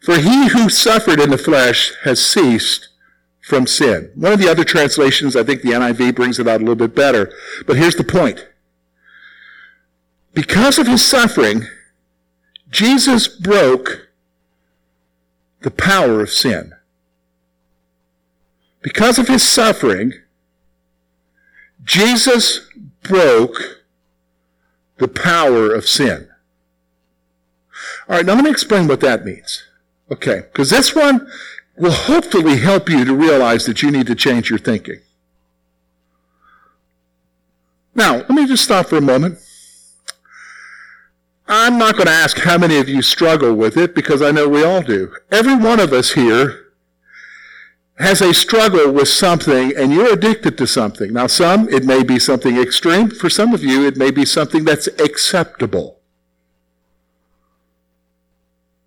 For 0.00 0.16
he 0.16 0.48
who 0.48 0.68
suffered 0.68 1.20
in 1.20 1.30
the 1.30 1.38
flesh 1.38 1.92
has 2.04 2.24
ceased 2.24 2.88
from 3.42 3.66
sin. 3.66 4.10
One 4.14 4.32
of 4.32 4.40
the 4.40 4.50
other 4.50 4.64
translations, 4.64 5.36
I 5.36 5.44
think 5.44 5.62
the 5.62 5.70
NIV 5.70 6.16
brings 6.16 6.38
it 6.38 6.48
out 6.48 6.60
a 6.60 6.64
little 6.64 6.74
bit 6.74 6.96
better. 6.96 7.32
But 7.66 7.76
here's 7.76 7.94
the 7.94 8.04
point. 8.04 8.48
Because 10.34 10.78
of 10.78 10.86
his 10.86 11.04
suffering, 11.04 11.66
Jesus 12.70 13.28
broke 13.28 14.08
the 15.60 15.70
power 15.70 16.20
of 16.20 16.30
sin. 16.30 16.74
Because 18.82 19.18
of 19.18 19.28
his 19.28 19.42
suffering, 19.42 20.12
Jesus 21.84 22.68
broke 23.02 23.82
the 24.98 25.08
power 25.08 25.72
of 25.72 25.88
sin. 25.88 26.28
All 28.08 28.16
right, 28.16 28.26
now 28.26 28.34
let 28.34 28.44
me 28.44 28.50
explain 28.50 28.86
what 28.86 29.00
that 29.00 29.24
means. 29.24 29.64
Okay, 30.10 30.42
because 30.52 30.70
this 30.70 30.94
one 30.94 31.26
will 31.76 31.92
hopefully 31.92 32.58
help 32.58 32.88
you 32.88 33.04
to 33.04 33.14
realize 33.14 33.66
that 33.66 33.82
you 33.82 33.90
need 33.90 34.06
to 34.06 34.14
change 34.14 34.48
your 34.48 34.58
thinking. 34.58 35.00
Now, 37.94 38.16
let 38.16 38.30
me 38.30 38.46
just 38.46 38.64
stop 38.64 38.86
for 38.86 38.98
a 38.98 39.00
moment. 39.00 39.38
I'm 41.48 41.78
not 41.78 41.94
going 41.94 42.06
to 42.06 42.12
ask 42.12 42.38
how 42.38 42.58
many 42.58 42.78
of 42.78 42.88
you 42.88 43.02
struggle 43.02 43.54
with 43.54 43.76
it 43.76 43.94
because 43.94 44.20
I 44.20 44.32
know 44.32 44.48
we 44.48 44.64
all 44.64 44.82
do. 44.82 45.14
Every 45.30 45.54
one 45.54 45.80
of 45.80 45.92
us 45.92 46.12
here 46.12 46.66
has 47.98 48.20
a 48.20 48.34
struggle 48.34 48.92
with 48.92 49.08
something 49.08 49.72
and 49.76 49.92
you're 49.92 50.12
addicted 50.12 50.58
to 50.58 50.66
something. 50.66 51.12
Now, 51.12 51.26
some, 51.26 51.68
it 51.68 51.84
may 51.84 52.02
be 52.02 52.18
something 52.18 52.58
extreme. 52.58 53.10
For 53.10 53.30
some 53.30 53.54
of 53.54 53.64
you, 53.64 53.86
it 53.86 53.96
may 53.96 54.10
be 54.10 54.26
something 54.26 54.64
that's 54.64 54.86
acceptable. 54.86 55.95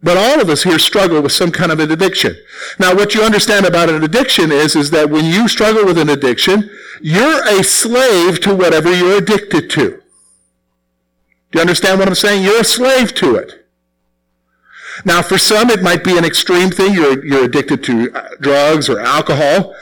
But 0.02 0.18
all 0.18 0.40
of 0.40 0.50
us 0.50 0.64
here 0.64 0.80
struggle 0.80 1.22
with 1.22 1.34
some 1.34 1.52
kind 1.52 1.72
of 1.72 1.80
an 1.80 1.92
addiction. 1.92 2.38
Now, 2.80 2.96
what 2.96 3.14
you 3.14 3.22
understand 3.22 3.66
about 3.66 3.90
an 3.90 4.04
addiction 4.04 4.52
is, 4.52 4.76
is 4.76 4.92
that 4.92 5.10
when 5.10 5.26
you 5.26 5.48
struggle 5.48 5.86
with 5.86 5.98
an 5.98 6.10
addiction, 6.10 6.70
you're 7.02 7.46
a 7.48 7.64
slave 7.64 8.40
to 8.42 8.56
whatever 8.56 8.96
you're 8.96 9.18
addicted 9.18 9.70
to. 9.72 10.02
Do 11.52 11.58
you 11.58 11.62
understand 11.62 12.00
what 12.00 12.08
I'm 12.08 12.16
saying? 12.16 12.44
You're 12.44 12.62
a 12.62 12.66
slave 12.66 13.14
to 13.16 13.36
it. 13.36 13.66
Now, 15.04 15.22
for 15.22 15.38
some, 15.38 15.70
it 15.70 15.82
might 15.82 16.04
be 16.04 16.18
an 16.18 16.26
extreme 16.26 16.70
thing. 16.70 16.94
You're, 16.94 17.26
you're 17.26 17.46
addicted 17.46 17.84
to 17.86 18.12
uh, 18.14 18.30
drugs 18.40 18.90
or 18.90 19.00
alcohol. 19.00 19.76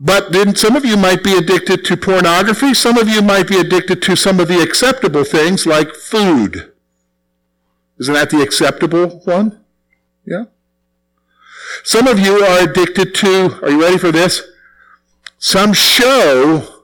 But 0.00 0.32
then 0.32 0.54
some 0.54 0.76
of 0.76 0.84
you 0.84 0.96
might 0.96 1.24
be 1.24 1.36
addicted 1.36 1.84
to 1.86 1.96
pornography. 1.96 2.74
Some 2.74 2.98
of 2.98 3.08
you 3.08 3.20
might 3.20 3.48
be 3.48 3.58
addicted 3.58 4.02
to 4.02 4.16
some 4.16 4.40
of 4.40 4.48
the 4.48 4.60
acceptable 4.62 5.24
things 5.24 5.66
like 5.66 5.94
food. 5.94 6.72
Isn't 8.00 8.14
that 8.14 8.30
the 8.30 8.42
acceptable 8.42 9.20
one? 9.24 9.64
Yeah. 10.24 10.44
Some 11.84 12.06
of 12.06 12.18
you 12.18 12.44
are 12.44 12.68
addicted 12.68 13.14
to, 13.16 13.58
are 13.62 13.70
you 13.70 13.80
ready 13.80 13.98
for 13.98 14.12
this? 14.12 14.42
Some 15.38 15.72
show 15.72 16.82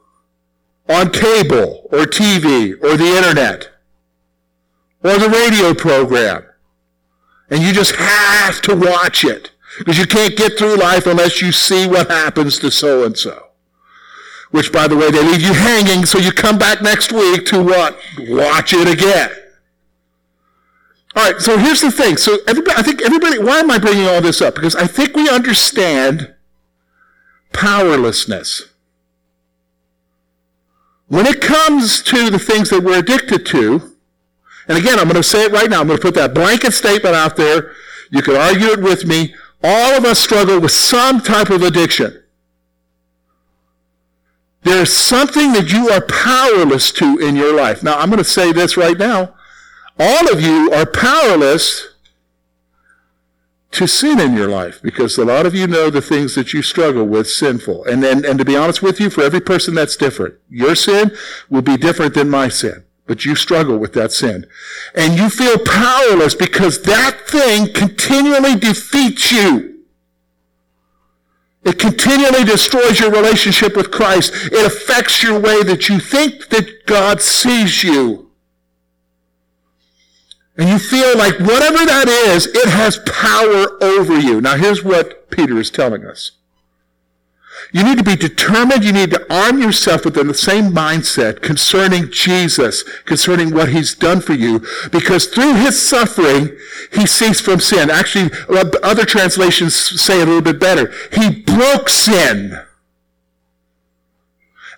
on 0.89 1.11
cable 1.11 1.89
or 1.91 2.01
TV 2.01 2.73
or 2.83 2.97
the 2.97 3.17
internet 3.17 3.71
or 5.03 5.19
the 5.19 5.29
radio 5.29 5.75
program. 5.75 6.45
And 7.51 7.63
you 7.63 7.73
just 7.73 7.95
have 7.97 8.61
to 8.63 8.75
watch 8.75 9.25
it 9.25 9.51
because 9.79 9.99
you 9.99 10.07
can't 10.07 10.37
get 10.37 10.59
through 10.59 10.77
life 10.77 11.07
unless 11.07 11.43
you 11.43 11.53
see 11.53 11.87
what 11.87 12.11
happens 12.11 12.59
to 12.61 12.71
so 12.71 13.05
and 13.05 13.17
so. 13.17 13.49
Which, 14.51 14.73
by 14.73 14.87
the 14.87 14.97
way, 14.97 15.11
they 15.11 15.23
leave 15.23 15.43
you 15.43 15.53
hanging 15.53 16.07
so 16.07 16.19
you 16.19 16.31
come 16.31 16.59
back 16.59 16.81
next 16.81 17.13
week 17.13 17.45
to 17.47 17.63
what? 17.63 17.99
Watch 18.21 18.73
it 18.73 18.89
again. 18.89 19.31
All 21.17 21.25
right, 21.31 21.41
so 21.41 21.59
here's 21.59 21.81
the 21.81 21.93
thing. 21.93 22.17
So 22.17 22.39
everybody, 22.49 22.77
I 22.79 22.83
think 22.83 23.03
everybody, 23.03 23.39
why 23.39 23.61
am 23.61 23.71
I 23.71 23.79
bringing 23.79 24.07
all 24.07 24.21
this 24.21 24.43
up? 24.43 24.55
Because 24.57 24.75
I 24.75 24.87
think 24.87 25.15
we 25.15 25.29
understand 25.29 26.35
powerlessness. 27.53 28.65
when 31.09 31.27
it 31.27 31.41
comes 31.41 32.03
to 32.03 32.31
the 32.31 32.39
things 32.39 32.71
that 32.71 32.83
we're 32.83 32.99
addicted 32.99 33.47
to, 33.47 33.97
and 34.67 34.79
again, 34.79 34.99
I'm 34.99 35.05
going 35.05 35.15
to 35.17 35.23
say 35.23 35.45
it 35.45 35.53
right 35.53 35.69
now. 35.71 35.81
I'm 35.81 35.87
going 35.87 35.99
to 35.99 36.03
put 36.03 36.15
that 36.15 36.35
blanket 36.35 36.73
statement 36.73 37.15
out 37.15 37.37
there. 37.37 37.73
You 38.11 38.23
can 38.23 38.37
argue 38.37 38.69
it 38.69 38.81
with 38.83 39.05
me. 39.05 39.35
All 39.63 39.97
of 39.97 40.05
us 40.05 40.19
struggle 40.19 40.61
with 40.61 40.73
some 40.73 41.21
type 41.21 41.51
of 41.51 41.63
addiction. 41.63 42.23
There's 44.63 44.97
something 44.97 45.53
that 45.53 45.71
you 45.71 45.91
are 45.91 46.01
powerless 46.01 46.91
to 46.93 47.19
in 47.19 47.37
your 47.37 47.55
life. 47.55 47.83
Now, 47.83 47.99
I'm 47.99 48.09
going 48.09 48.19
to 48.19 48.25
say 48.25 48.53
this 48.53 48.77
right 48.77 48.99
now. 48.99 49.34
All 49.99 50.33
of 50.33 50.41
you 50.41 50.73
are 50.73 50.87
powerless 50.87 51.95
to 53.75 53.87
sin 53.89 54.21
in 54.21 54.37
your 54.37 54.49
life 54.49 54.81
because 54.83 55.19
a 55.19 55.25
lot 55.25 55.47
of 55.47 55.55
you 55.55 55.67
know 55.67 55.91
the 55.91 56.01
things 56.01 56.35
that 56.35 56.53
you 56.53 56.63
struggle 56.63 57.05
with 57.05 57.29
sinful. 57.29 57.85
And 57.85 58.03
then, 58.03 58.25
and 58.25 58.39
to 58.39 58.45
be 58.45 58.57
honest 58.57 58.83
with 58.83 59.01
you, 59.01 59.11
for 59.11 59.23
every 59.23 59.41
person 59.41 59.75
that's 59.75 59.97
different. 59.97 60.35
Your 60.49 60.75
sin 60.75 61.13
will 61.51 61.63
be 61.63 61.77
different 61.77 62.15
than 62.15 62.31
my 62.31 62.49
sin, 62.49 62.85
but 63.07 63.25
you 63.25 63.35
struggle 63.35 63.79
with 63.79 63.93
that 63.95 64.13
sin. 64.13 64.47
And 64.95 65.17
you 65.17 65.29
feel 65.29 65.59
powerless 65.59 66.35
because 66.35 66.83
that 66.83 67.21
thing 67.29 67.73
continually 67.73 68.55
defeats 68.55 69.33
you. 69.33 69.75
It 71.65 71.79
continually 71.79 72.45
destroys 72.45 73.01
your 73.01 73.11
relationship 73.11 73.75
with 73.75 73.91
Christ. 73.91 74.33
It 74.53 74.67
affects 74.67 75.23
your 75.23 75.41
way 75.41 75.63
that 75.63 75.89
you 75.89 75.99
think 75.99 76.49
that 76.51 76.87
God 76.87 77.23
sees 77.23 77.83
you. 77.83 78.24
And 80.57 80.69
you 80.69 80.79
feel 80.79 81.17
like 81.19 81.39
whatever 81.41 81.85
that 81.85 82.07
is, 82.09 82.47
it 82.47 82.69
has 82.69 82.99
power 82.99 83.83
over 83.83 84.19
you. 84.19 84.41
Now 84.41 84.57
here's 84.57 84.85
what 84.85 85.31
Peter 85.31 85.59
is 85.59 85.71
telling 85.71 86.05
us. 86.05 86.33
You 87.73 87.83
need 87.83 87.99
to 87.99 88.05
be 88.05 88.15
determined. 88.15 88.85
You 88.85 88.93
need 88.93 89.11
to 89.11 89.35
arm 89.35 89.61
yourself 89.61 90.05
with 90.05 90.15
the 90.15 90.33
same 90.35 90.73
mindset 90.73 91.43
concerning 91.43 92.11
Jesus, 92.11 92.83
concerning 93.05 93.53
what 93.53 93.71
he's 93.71 93.95
done 93.95 94.21
for 94.21 94.35
you, 94.35 94.65
because 94.93 95.27
through 95.27 95.55
his 95.55 95.81
suffering, 95.81 96.57
he 96.93 97.07
ceased 97.07 97.43
from 97.43 97.61
sin. 97.61 97.91
Actually, 97.91 98.31
other 98.83 99.05
translations 99.05 99.75
say 99.75 100.21
it 100.21 100.29
a 100.29 100.31
little 100.31 100.41
bit 100.41 100.61
better. 100.61 100.93
He 101.13 101.43
broke 101.43 101.89
sin. 101.89 102.61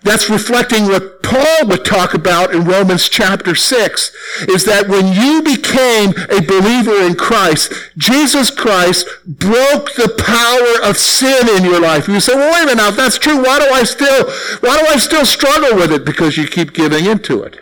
That's 0.03 0.29
reflecting 0.29 0.85
what 0.85 1.23
Paul 1.23 1.67
would 1.67 1.83
talk 1.83 2.13
about 2.13 2.53
in 2.53 2.63
Romans 2.65 3.09
chapter 3.09 3.55
6, 3.55 4.15
is 4.47 4.63
that 4.65 4.87
when 4.87 5.07
you 5.13 5.41
became 5.41 6.11
a 6.29 6.45
believer 6.45 7.03
in 7.05 7.15
Christ, 7.15 7.73
Jesus 7.97 8.49
Christ 8.49 9.07
broke 9.25 9.93
the 9.95 10.13
power 10.17 10.89
of 10.89 10.97
sin 10.97 11.49
in 11.57 11.63
your 11.63 11.81
life. 11.81 12.07
You 12.07 12.19
say, 12.19 12.35
well, 12.35 12.53
wait 12.53 12.63
a 12.63 12.65
minute, 12.67 12.77
now 12.77 12.89
if 12.89 12.95
that's 12.95 13.17
true, 13.17 13.43
why 13.43 13.59
do 13.59 13.65
I 13.65 13.83
still, 13.83 14.25
why 14.61 14.79
do 14.79 14.85
I 14.87 14.97
still 14.97 15.25
struggle 15.25 15.75
with 15.75 15.91
it? 15.91 16.05
Because 16.05 16.37
you 16.37 16.47
keep 16.47 16.73
giving 16.73 17.05
into 17.05 17.43
it. 17.43 17.59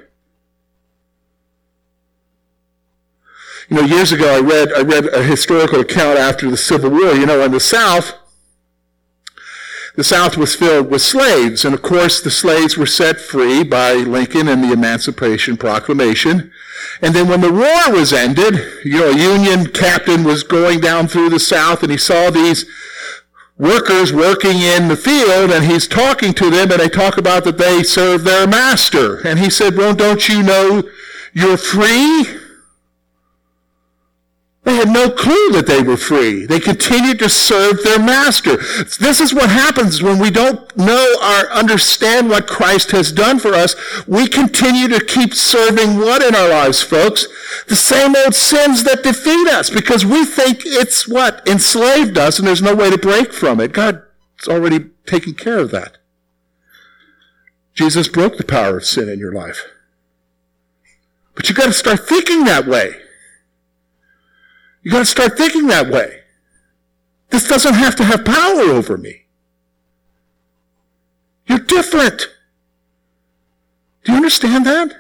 You 3.69 3.77
know, 3.77 3.83
years 3.83 4.11
ago 4.11 4.35
I 4.35 4.41
read, 4.41 4.73
I 4.73 4.81
read 4.81 5.07
a 5.07 5.23
historical 5.23 5.79
account 5.79 6.19
after 6.19 6.51
the 6.51 6.57
Civil 6.57 6.91
War. 6.91 7.15
You 7.15 7.25
know, 7.25 7.41
in 7.41 7.51
the 7.51 7.59
South, 7.59 8.13
the 9.95 10.03
South 10.03 10.37
was 10.37 10.55
filled 10.55 10.89
with 10.89 11.01
slaves. 11.01 11.63
And 11.63 11.73
of 11.73 11.81
course, 11.81 12.21
the 12.21 12.31
slaves 12.31 12.77
were 12.77 12.85
set 12.85 13.19
free 13.19 13.63
by 13.63 13.93
Lincoln 13.93 14.47
and 14.47 14.63
the 14.63 14.73
Emancipation 14.73 15.57
Proclamation. 15.57 16.51
And 17.01 17.15
then 17.15 17.27
when 17.27 17.41
the 17.41 17.51
war 17.51 17.95
was 17.97 18.13
ended, 18.13 18.59
you 18.83 18.99
know, 18.99 19.09
a 19.09 19.17
Union 19.17 19.67
captain 19.67 20.23
was 20.23 20.43
going 20.43 20.79
down 20.79 21.07
through 21.07 21.29
the 21.29 21.39
South 21.39 21.81
and 21.83 21.91
he 21.91 21.97
saw 21.97 22.29
these 22.29 22.65
workers 23.57 24.11
working 24.11 24.59
in 24.59 24.89
the 24.89 24.97
field 24.97 25.51
and 25.51 25.65
he's 25.65 25.87
talking 25.87 26.33
to 26.33 26.49
them 26.49 26.71
and 26.71 26.81
they 26.81 26.89
talk 26.89 27.17
about 27.17 27.45
that 27.45 27.57
they 27.57 27.83
serve 27.83 28.23
their 28.23 28.45
master. 28.45 29.25
And 29.25 29.39
he 29.39 29.49
said, 29.49 29.75
well, 29.75 29.95
don't 29.95 30.27
you 30.27 30.43
know 30.43 30.83
you're 31.33 31.57
free? 31.57 32.25
They 34.65 34.77
had 34.77 34.89
no 34.89 35.11
clue 35.11 35.51
that 35.51 35.67
they 35.67 35.83
were 35.83 35.95
free. 35.95 36.47
They 36.47 36.59
continued 36.59 37.19
to 37.19 37.29
serve 37.29 37.83
their 37.83 37.99
master. 37.99 38.57
This 38.99 39.21
is 39.21 39.31
what 39.31 39.51
happens 39.51 40.01
when 40.01 40.17
we 40.17 40.31
don't 40.31 40.75
know 40.75 41.15
or 41.21 41.51
understand 41.51 42.29
what 42.29 42.47
Christ 42.47 42.89
has 42.89 43.11
done 43.11 43.37
for 43.37 43.53
us. 43.53 43.75
We 44.07 44.27
continue 44.27 44.87
to 44.87 45.05
keep 45.05 45.35
serving 45.35 45.99
what 45.99 46.23
in 46.23 46.33
our 46.33 46.49
lives, 46.49 46.81
folks? 46.81 47.27
The 47.67 47.75
same 47.75 48.15
old 48.15 48.33
sins 48.33 48.83
that 48.85 49.03
defeat 49.03 49.47
us 49.49 49.69
because 49.69 50.03
we 50.03 50.25
think 50.25 50.61
it's 50.65 51.07
what? 51.07 51.47
Enslaved 51.47 52.17
us 52.17 52.39
and 52.39 52.47
there's 52.47 52.63
no 52.63 52.73
way 52.73 52.89
to 52.89 52.97
break 52.97 53.33
from 53.33 53.59
it. 53.59 53.71
God's 53.71 53.99
already 54.47 54.89
taken 55.05 55.35
care 55.35 55.59
of 55.59 55.69
that. 55.71 55.97
Jesus 57.75 58.07
broke 58.07 58.37
the 58.37 58.43
power 58.43 58.77
of 58.77 58.85
sin 58.85 59.09
in 59.09 59.19
your 59.19 59.33
life. 59.33 59.63
But 61.35 61.47
you've 61.47 61.57
got 61.57 61.65
to 61.65 61.73
start 61.73 62.07
thinking 62.07 62.45
that 62.45 62.65
way. 62.65 62.95
You 64.85 64.91
got 64.91 64.99
to 64.99 65.05
start 65.05 65.35
thinking 65.35 65.65
that 65.67 65.89
way. 65.89 66.19
This 67.31 67.47
doesn't 67.47 67.73
have 67.73 67.95
to 67.95 68.03
have 68.03 68.23
power 68.23 68.61
over 68.61 68.97
me. 68.97 69.23
You're 71.47 71.57
different. 71.57 72.29
Do 74.03 74.11
you 74.11 74.17
understand 74.17 74.67
that? 74.67 74.95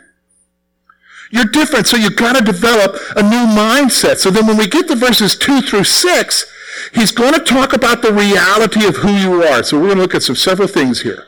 You're 1.29 1.45
different, 1.45 1.85
so 1.85 1.97
you've 1.97 2.15
got 2.15 2.35
to 2.35 2.43
develop 2.43 2.95
a 3.15 3.21
new 3.21 3.45
mindset. 3.55 4.17
So 4.17 4.31
then 4.31 4.47
when 4.47 4.57
we 4.57 4.67
get 4.67 4.87
to 4.87 4.95
verses 4.95 5.37
2 5.37 5.61
through 5.61 5.83
6, 5.83 6.45
he's 6.95 7.11
going 7.11 7.33
to 7.33 7.39
talk 7.39 7.73
about 7.73 8.01
the 8.01 8.11
reality 8.11 8.87
of 8.87 8.95
who 8.97 9.11
you 9.11 9.43
are. 9.43 9.61
So 9.61 9.77
we're 9.77 9.85
going 9.85 9.97
to 9.97 10.01
look 10.01 10.15
at 10.15 10.23
some 10.23 10.35
several 10.35 10.67
things 10.67 11.03
here. 11.03 11.25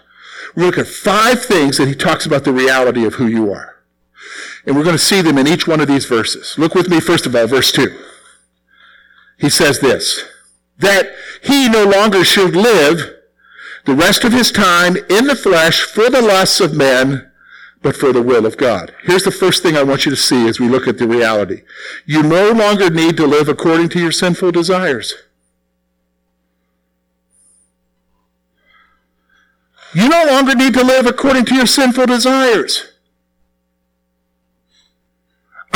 We're 0.56 0.64
going 0.64 0.74
to 0.74 0.80
look 0.80 0.88
at 0.88 0.94
five 0.94 1.46
things 1.46 1.78
that 1.78 1.88
he 1.88 1.94
talks 1.94 2.26
about 2.26 2.44
the 2.44 2.54
reality 2.54 3.06
of 3.06 3.16
who 3.16 3.28
you 3.28 3.54
are. 3.54 3.84
And 4.66 4.76
we're 4.76 4.84
going 4.84 4.98
to 4.98 5.04
see 5.04 5.22
them 5.22 5.38
in 5.38 5.48
each 5.48 5.68
one 5.68 5.80
of 5.80 5.88
these 5.88 6.06
verses. 6.06 6.56
Look 6.58 6.74
with 6.74 6.90
me, 6.90 7.00
first 7.00 7.28
of 7.28 7.36
all, 7.36 7.46
verse 7.46 7.72
2 7.72 7.96
he 9.38 9.50
says 9.50 9.80
this, 9.80 10.24
that 10.78 11.12
he 11.44 11.70
no 11.70 11.86
longer 11.86 12.24
should 12.24 12.56
live 12.56 13.14
the 13.86 13.96
rest 13.96 14.24
of 14.24 14.34
his 14.34 14.52
time 14.52 14.98
in 15.10 15.28
the 15.28 15.36
flesh 15.36 15.82
for 15.82 16.10
the 16.10 16.22
lusts 16.22 16.60
of 16.60 16.76
men, 16.76 17.32
but 17.82 17.96
for 17.96 18.12
the 18.12 18.22
will 18.22 18.46
of 18.46 18.58
God. 18.58 18.94
Here's 19.04 19.24
the 19.24 19.32
first 19.32 19.64
thing 19.64 19.78
I 19.78 19.84
want 19.84 20.06
you 20.06 20.12
to 20.12 20.18
see 20.18 20.48
as 20.48 20.60
we 20.60 20.68
look 20.68 20.88
at 20.88 20.98
the 20.98 21.08
reality. 21.08 21.62
You 22.06 22.24
no 22.24 22.52
longer 22.52 22.90
need 22.90 23.16
to 23.18 23.28
live 23.28 23.48
according 23.48 23.90
to 23.90 24.00
your 24.00 24.12
sinful 24.12 24.52
desires. 24.52 25.14
You 29.94 30.10
no 30.10 30.26
longer 30.26 30.54
need 30.54 30.74
to 30.74 30.84
live 30.84 31.06
according 31.06 31.46
to 31.46 31.56
your 31.56 31.66
sinful 31.66 32.08
desires. 32.08 32.92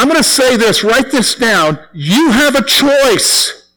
I'm 0.01 0.07
going 0.07 0.17
to 0.17 0.23
say 0.23 0.57
this, 0.57 0.83
write 0.83 1.11
this 1.11 1.35
down. 1.35 1.77
You 1.93 2.31
have 2.31 2.55
a 2.55 2.65
choice. 2.65 3.69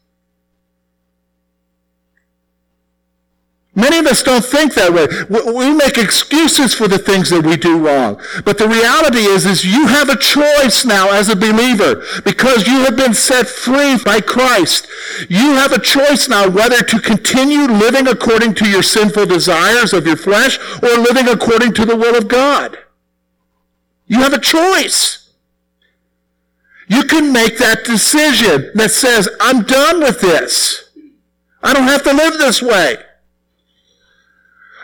Many 3.75 3.99
of 3.99 4.07
us 4.07 4.23
don't 4.23 4.43
think 4.43 4.73
that 4.73 4.91
way. 4.91 5.05
We 5.29 5.71
make 5.71 5.99
excuses 5.99 6.73
for 6.73 6.87
the 6.87 6.97
things 6.97 7.29
that 7.29 7.45
we 7.45 7.57
do 7.57 7.77
wrong. 7.77 8.19
But 8.43 8.57
the 8.57 8.67
reality 8.67 9.19
is, 9.19 9.45
is 9.45 9.65
you 9.65 9.85
have 9.85 10.09
a 10.09 10.17
choice 10.17 10.83
now 10.83 11.11
as 11.11 11.29
a 11.29 11.35
believer 11.35 12.03
because 12.23 12.65
you 12.65 12.79
have 12.85 12.95
been 12.95 13.13
set 13.13 13.45
free 13.47 13.99
by 14.03 14.19
Christ. 14.19 14.87
You 15.29 15.51
have 15.51 15.73
a 15.73 15.79
choice 15.79 16.27
now 16.27 16.49
whether 16.49 16.81
to 16.81 16.99
continue 17.01 17.67
living 17.67 18.07
according 18.07 18.55
to 18.55 18.67
your 18.67 18.81
sinful 18.81 19.27
desires 19.27 19.93
of 19.93 20.07
your 20.07 20.17
flesh 20.17 20.57
or 20.81 20.89
living 20.97 21.27
according 21.27 21.73
to 21.75 21.85
the 21.85 21.95
will 21.95 22.17
of 22.17 22.27
God. 22.27 22.79
You 24.07 24.21
have 24.21 24.33
a 24.33 24.41
choice. 24.41 25.24
You 26.87 27.03
can 27.03 27.33
make 27.33 27.57
that 27.57 27.83
decision 27.83 28.71
that 28.75 28.91
says, 28.91 29.29
I'm 29.41 29.63
done 29.63 29.99
with 30.01 30.21
this. 30.21 30.89
I 31.63 31.73
don't 31.73 31.87
have 31.87 32.03
to 32.03 32.13
live 32.13 32.33
this 32.33 32.61
way. 32.61 32.97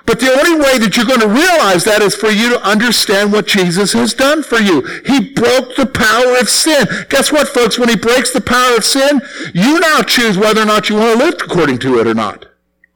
But 0.07 0.19
the 0.19 0.31
only 0.31 0.59
way 0.59 0.79
that 0.79 0.97
you're 0.97 1.05
going 1.05 1.19
to 1.19 1.27
realize 1.27 1.83
that 1.83 2.01
is 2.01 2.15
for 2.15 2.29
you 2.29 2.49
to 2.49 2.61
understand 2.67 3.31
what 3.31 3.45
Jesus 3.45 3.93
has 3.93 4.15
done 4.15 4.41
for 4.41 4.59
you. 4.59 4.81
He 5.05 5.31
broke 5.31 5.75
the 5.75 5.85
power 5.85 6.39
of 6.39 6.49
sin. 6.49 6.87
Guess 7.09 7.31
what, 7.31 7.47
folks? 7.47 7.77
When 7.77 7.87
he 7.87 7.95
breaks 7.95 8.31
the 8.31 8.41
power 8.41 8.75
of 8.75 8.83
sin, 8.83 9.21
you 9.53 9.79
now 9.79 10.01
choose 10.01 10.37
whether 10.37 10.61
or 10.61 10.65
not 10.65 10.89
you 10.89 10.95
want 10.95 11.19
to 11.19 11.25
live 11.25 11.35
according 11.35 11.77
to 11.79 11.99
it 11.99 12.07
or 12.07 12.15
not. 12.15 12.47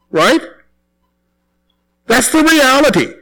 Right? 0.10 0.42
That's 2.08 2.32
the 2.32 2.44
reality. 2.44 3.14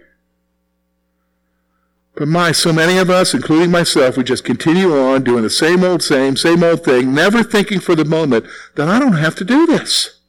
But 2.16 2.28
my, 2.28 2.52
so 2.52 2.72
many 2.72 2.98
of 3.00 3.10
us, 3.10 3.34
including 3.34 3.72
myself, 3.72 4.18
we 4.18 4.24
just 4.24 4.44
continue 4.44 4.96
on 4.96 5.24
doing 5.24 5.44
the 5.44 5.50
same 5.50 5.84
old 5.84 6.04
same, 6.04 6.36
same 6.38 6.64
old 6.64 6.84
thing, 6.84 7.14
never 7.14 7.42
thinking 7.42 7.80
for 7.80 7.96
the 7.96 8.06
moment 8.06 8.46
that 8.76 8.88
I 8.88 9.00
don't 9.00 9.18
have 9.18 9.36
to 9.36 9.44
do 9.44 9.66
this. 9.66 10.20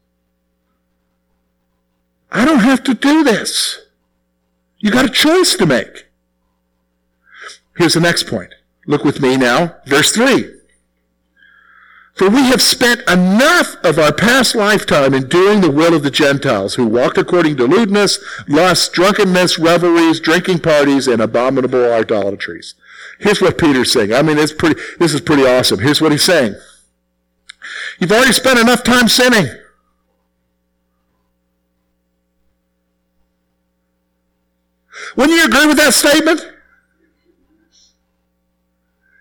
I 2.32 2.44
don't 2.44 2.60
have 2.60 2.82
to 2.84 2.94
do 2.94 3.22
this. 3.22 3.86
You 4.78 4.90
got 4.90 5.04
a 5.04 5.10
choice 5.10 5.56
to 5.56 5.66
make. 5.66 6.06
Here's 7.76 7.94
the 7.94 8.00
next 8.00 8.26
point. 8.28 8.54
Look 8.86 9.04
with 9.04 9.20
me 9.20 9.36
now, 9.36 9.76
verse 9.86 10.10
3. 10.12 10.50
For 12.14 12.30
we 12.30 12.42
have 12.44 12.62
spent 12.62 13.00
enough 13.10 13.74
of 13.82 13.98
our 13.98 14.12
past 14.12 14.54
lifetime 14.54 15.14
in 15.14 15.28
doing 15.28 15.60
the 15.60 15.70
will 15.70 15.94
of 15.94 16.04
the 16.04 16.12
Gentiles, 16.12 16.76
who 16.76 16.86
walk 16.86 17.18
according 17.18 17.56
to 17.56 17.64
lewdness, 17.64 18.20
lust, 18.46 18.92
drunkenness, 18.92 19.58
revelries, 19.58 20.20
drinking 20.20 20.60
parties, 20.60 21.08
and 21.08 21.20
abominable 21.20 21.92
idolatries. 21.92 22.76
Here's 23.18 23.40
what 23.40 23.58
Peter's 23.58 23.90
saying. 23.92 24.12
I 24.12 24.22
mean, 24.22 24.38
it's 24.38 24.52
pretty, 24.52 24.80
this 25.00 25.12
is 25.12 25.20
pretty 25.20 25.42
awesome. 25.42 25.80
Here's 25.80 26.00
what 26.00 26.12
he's 26.12 26.22
saying. 26.22 26.54
You've 27.98 28.12
already 28.12 28.32
spent 28.32 28.60
enough 28.60 28.84
time 28.84 29.08
sinning. 29.08 29.46
Wouldn't 35.16 35.36
you 35.36 35.44
agree 35.46 35.66
with 35.66 35.78
that 35.78 35.94
statement? 35.94 36.48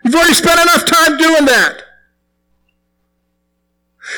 You've 0.03 0.13
already 0.13 0.33
spent 0.33 0.59
enough 0.59 0.85
time 0.85 1.17
doing 1.17 1.45
that. 1.45 1.92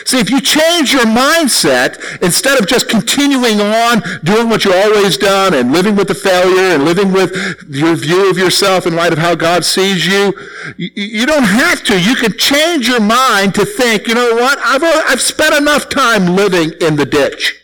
See, 0.03 0.19
if 0.19 0.29
you 0.29 0.41
change 0.41 0.91
your 0.91 1.05
mindset, 1.05 2.21
instead 2.21 2.59
of 2.59 2.67
just 2.67 2.89
continuing 2.89 3.61
on 3.61 4.01
doing 4.23 4.49
what 4.49 4.65
you 4.65 4.73
always 4.73 5.17
done 5.17 5.53
and 5.53 5.71
living 5.71 5.95
with 5.95 6.07
the 6.07 6.15
failure 6.15 6.75
and 6.75 6.83
living 6.83 7.11
with 7.13 7.31
your 7.69 7.95
view 7.95 8.29
of 8.29 8.37
yourself 8.37 8.85
in 8.85 8.95
light 8.95 9.13
of 9.13 9.19
how 9.19 9.35
God 9.35 9.63
sees 9.63 10.05
you, 10.05 10.33
you, 10.77 11.25
don't 11.25 11.43
have 11.43 11.83
to. 11.85 12.01
You 12.01 12.15
can 12.15 12.37
change 12.37 12.87
your 12.87 12.99
mind 12.99 13.55
to 13.55 13.65
think, 13.65 14.07
you 14.07 14.15
know 14.15 14.35
what? 14.35 14.57
I've, 14.59 14.83
I've 14.83 15.21
spent 15.21 15.55
enough 15.55 15.89
time 15.89 16.35
living 16.35 16.73
in 16.81 16.97
the 16.97 17.05
ditch 17.05 17.63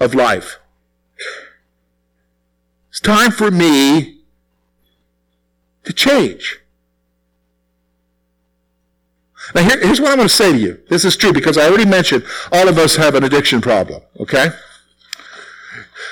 of 0.00 0.14
life. 0.14 0.58
It's 2.90 3.00
time 3.00 3.30
for 3.30 3.50
me 3.50 4.20
to 5.84 5.92
change. 5.92 6.60
Now, 9.54 9.62
here, 9.62 9.80
here's 9.80 10.00
what 10.00 10.10
I'm 10.10 10.16
going 10.16 10.28
to 10.28 10.34
say 10.34 10.52
to 10.52 10.58
you. 10.58 10.80
This 10.88 11.04
is 11.04 11.16
true 11.16 11.32
because 11.32 11.56
I 11.56 11.66
already 11.66 11.86
mentioned 11.86 12.24
all 12.52 12.68
of 12.68 12.78
us 12.78 12.96
have 12.96 13.14
an 13.14 13.24
addiction 13.24 13.60
problem, 13.60 14.02
okay? 14.20 14.48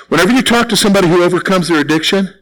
Whenever 0.08 0.32
you 0.32 0.42
talk 0.42 0.68
to 0.68 0.76
somebody 0.76 1.08
who 1.08 1.22
overcomes 1.22 1.68
their 1.68 1.80
addiction, 1.80 2.34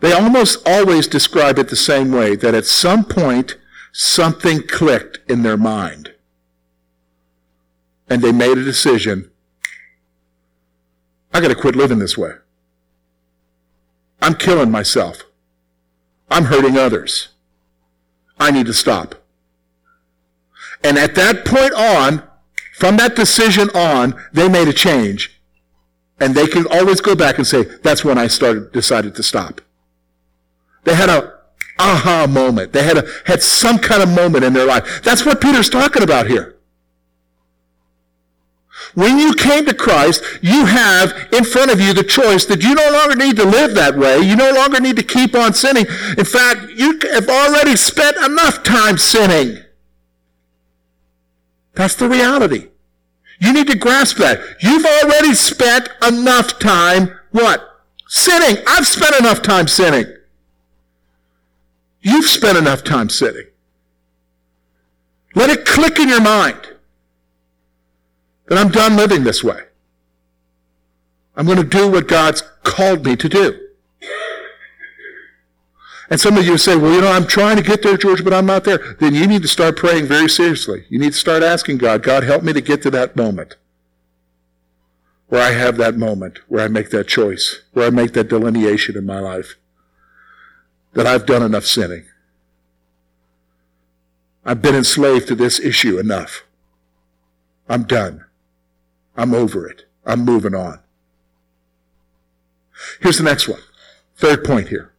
they 0.00 0.12
almost 0.12 0.66
always 0.66 1.08
describe 1.08 1.58
it 1.58 1.68
the 1.68 1.76
same 1.76 2.12
way 2.12 2.36
that 2.36 2.54
at 2.54 2.66
some 2.66 3.04
point 3.04 3.56
something 3.92 4.66
clicked 4.66 5.18
in 5.28 5.42
their 5.42 5.56
mind 5.56 6.14
and 8.08 8.22
they 8.22 8.32
made 8.32 8.56
a 8.56 8.64
decision 8.64 9.30
I 11.32 11.40
got 11.40 11.48
to 11.48 11.54
quit 11.54 11.76
living 11.76 11.98
this 11.98 12.16
way. 12.16 12.32
I'm 14.20 14.34
killing 14.34 14.70
myself. 14.70 15.24
I'm 16.30 16.44
hurting 16.44 16.76
others. 16.76 17.28
I 18.40 18.50
need 18.50 18.66
to 18.66 18.74
stop. 18.74 19.14
And 20.84 20.98
at 20.98 21.14
that 21.16 21.44
point 21.44 21.72
on, 21.74 22.22
from 22.74 22.96
that 22.98 23.16
decision 23.16 23.70
on, 23.70 24.14
they 24.32 24.48
made 24.48 24.68
a 24.68 24.72
change. 24.72 25.40
And 26.20 26.34
they 26.34 26.46
can 26.46 26.66
always 26.70 27.00
go 27.00 27.14
back 27.14 27.38
and 27.38 27.46
say, 27.46 27.64
that's 27.82 28.04
when 28.04 28.18
I 28.18 28.26
started, 28.26 28.72
decided 28.72 29.14
to 29.16 29.22
stop. 29.22 29.60
They 30.84 30.94
had 30.94 31.08
a 31.08 31.38
aha 31.78 32.26
moment. 32.28 32.72
They 32.72 32.82
had 32.82 32.98
a, 32.98 33.06
had 33.24 33.42
some 33.42 33.78
kind 33.78 34.02
of 34.02 34.08
moment 34.08 34.44
in 34.44 34.52
their 34.52 34.66
life. 34.66 35.02
That's 35.02 35.24
what 35.24 35.40
Peter's 35.40 35.70
talking 35.70 36.02
about 36.02 36.26
here. 36.26 36.56
When 38.94 39.18
you 39.18 39.34
came 39.34 39.66
to 39.66 39.74
Christ, 39.74 40.22
you 40.40 40.64
have 40.64 41.12
in 41.32 41.44
front 41.44 41.70
of 41.70 41.80
you 41.80 41.92
the 41.92 42.02
choice 42.02 42.46
that 42.46 42.62
you 42.62 42.74
no 42.74 42.90
longer 42.90 43.16
need 43.16 43.36
to 43.36 43.44
live 43.44 43.74
that 43.74 43.96
way. 43.96 44.18
You 44.20 44.34
no 44.34 44.50
longer 44.52 44.80
need 44.80 44.96
to 44.96 45.02
keep 45.02 45.34
on 45.34 45.52
sinning. 45.52 45.86
In 46.16 46.24
fact, 46.24 46.70
you 46.76 46.98
have 47.12 47.28
already 47.28 47.76
spent 47.76 48.16
enough 48.16 48.62
time 48.62 48.98
sinning. 48.98 49.62
That's 51.78 51.94
the 51.94 52.08
reality. 52.08 52.66
You 53.38 53.52
need 53.52 53.68
to 53.68 53.78
grasp 53.78 54.16
that. 54.16 54.40
You've 54.60 54.84
already 54.84 55.32
spent 55.32 55.88
enough 56.04 56.58
time, 56.58 57.16
what? 57.30 57.84
Sinning. 58.08 58.64
I've 58.66 58.84
spent 58.84 59.14
enough 59.20 59.42
time 59.42 59.68
sinning. 59.68 60.06
You've 62.00 62.24
spent 62.24 62.58
enough 62.58 62.82
time 62.82 63.08
sinning. 63.08 63.46
Let 65.36 65.50
it 65.50 65.64
click 65.64 66.00
in 66.00 66.08
your 66.08 66.20
mind 66.20 66.58
that 68.48 68.58
I'm 68.58 68.72
done 68.72 68.96
living 68.96 69.22
this 69.22 69.44
way. 69.44 69.62
I'm 71.36 71.46
going 71.46 71.58
to 71.58 71.64
do 71.64 71.88
what 71.88 72.08
God's 72.08 72.42
called 72.64 73.06
me 73.06 73.14
to 73.14 73.28
do. 73.28 73.67
And 76.10 76.18
some 76.20 76.38
of 76.38 76.46
you 76.46 76.56
say, 76.56 76.74
well, 76.76 76.92
you 76.92 77.02
know, 77.02 77.12
I'm 77.12 77.26
trying 77.26 77.56
to 77.56 77.62
get 77.62 77.82
there, 77.82 77.96
George, 77.96 78.24
but 78.24 78.32
I'm 78.32 78.46
not 78.46 78.64
there. 78.64 78.96
Then 78.98 79.14
you 79.14 79.26
need 79.26 79.42
to 79.42 79.48
start 79.48 79.76
praying 79.76 80.06
very 80.06 80.28
seriously. 80.28 80.86
You 80.88 80.98
need 80.98 81.12
to 81.12 81.18
start 81.18 81.42
asking 81.42 81.78
God, 81.78 82.02
God, 82.02 82.24
help 82.24 82.42
me 82.42 82.54
to 82.54 82.62
get 82.62 82.82
to 82.82 82.90
that 82.92 83.14
moment 83.14 83.56
where 85.28 85.42
I 85.42 85.50
have 85.50 85.76
that 85.76 85.96
moment, 85.96 86.40
where 86.48 86.64
I 86.64 86.68
make 86.68 86.90
that 86.90 87.06
choice, 87.06 87.62
where 87.72 87.86
I 87.86 87.90
make 87.90 88.12
that 88.14 88.28
delineation 88.28 88.96
in 88.96 89.04
my 89.04 89.20
life 89.20 89.56
that 90.94 91.06
I've 91.06 91.26
done 91.26 91.42
enough 91.42 91.66
sinning. 91.66 92.06
I've 94.44 94.62
been 94.62 94.74
enslaved 94.74 95.28
to 95.28 95.34
this 95.34 95.60
issue 95.60 95.98
enough. 95.98 96.44
I'm 97.68 97.82
done. 97.82 98.24
I'm 99.16 99.34
over 99.34 99.68
it. 99.68 99.84
I'm 100.06 100.24
moving 100.24 100.54
on. 100.54 100.80
Here's 103.00 103.18
the 103.18 103.24
next 103.24 103.48
one. 103.48 103.60
Third 104.16 104.44
point 104.44 104.68
here 104.68 104.92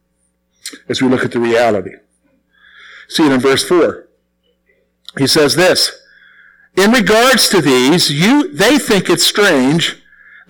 as 0.88 1.00
we 1.02 1.08
look 1.08 1.24
at 1.24 1.32
the 1.32 1.40
reality. 1.40 1.92
See 3.08 3.26
it 3.26 3.32
in 3.32 3.40
verse 3.40 3.64
4. 3.64 4.08
He 5.18 5.26
says 5.26 5.56
this, 5.56 5.90
in 6.76 6.92
regards 6.92 7.48
to 7.48 7.60
these, 7.60 8.10
you, 8.10 8.52
they 8.52 8.78
think 8.78 9.10
it 9.10 9.20
strange 9.20 10.00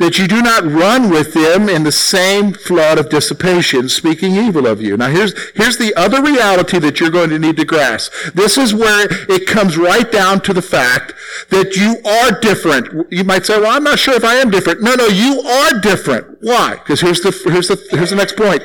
that 0.01 0.19
you 0.19 0.27
do 0.27 0.41
not 0.41 0.65
run 0.65 1.11
with 1.11 1.35
them 1.35 1.69
in 1.69 1.83
the 1.83 1.93
same 1.93 2.55
flood 2.55 2.99
of 2.99 3.11
dissipation, 3.11 3.87
speaking 3.87 4.35
evil 4.35 4.67
of 4.67 4.81
you. 4.81 4.97
Now 4.97 5.11
here's, 5.11 5.35
here's 5.55 5.77
the 5.77 5.95
other 5.95 6.23
reality 6.23 6.79
that 6.79 6.99
you're 6.99 7.11
going 7.11 7.29
to 7.31 7.39
need 7.39 7.59
to 7.59 7.67
grasp. 7.67 8.11
This 8.35 8.57
is 8.57 8.75
where 8.75 9.07
it 9.29 9.47
comes 9.47 9.77
right 9.77 10.11
down 10.11 10.41
to 10.43 10.55
the 10.55 10.63
fact 10.63 11.13
that 11.51 11.77
you 11.77 12.01
are 12.11 12.41
different. 12.41 13.13
You 13.13 13.25
might 13.25 13.45
say, 13.45 13.61
well, 13.61 13.77
I'm 13.77 13.85
not 13.85 13.99
sure 13.99 14.15
if 14.15 14.25
I 14.25 14.37
am 14.37 14.51
different. 14.51 14.83
No, 14.83 14.95
no, 14.95 15.07
you 15.07 15.43
are 15.43 15.79
different. 15.81 16.39
Why? 16.41 16.77
Because 16.77 17.03
here's 17.03 17.21
the, 17.21 17.39
here's 17.51 17.69
the, 17.69 17.79
here's 17.91 18.11
the 18.11 18.17
next 18.17 18.39
point. 18.39 18.63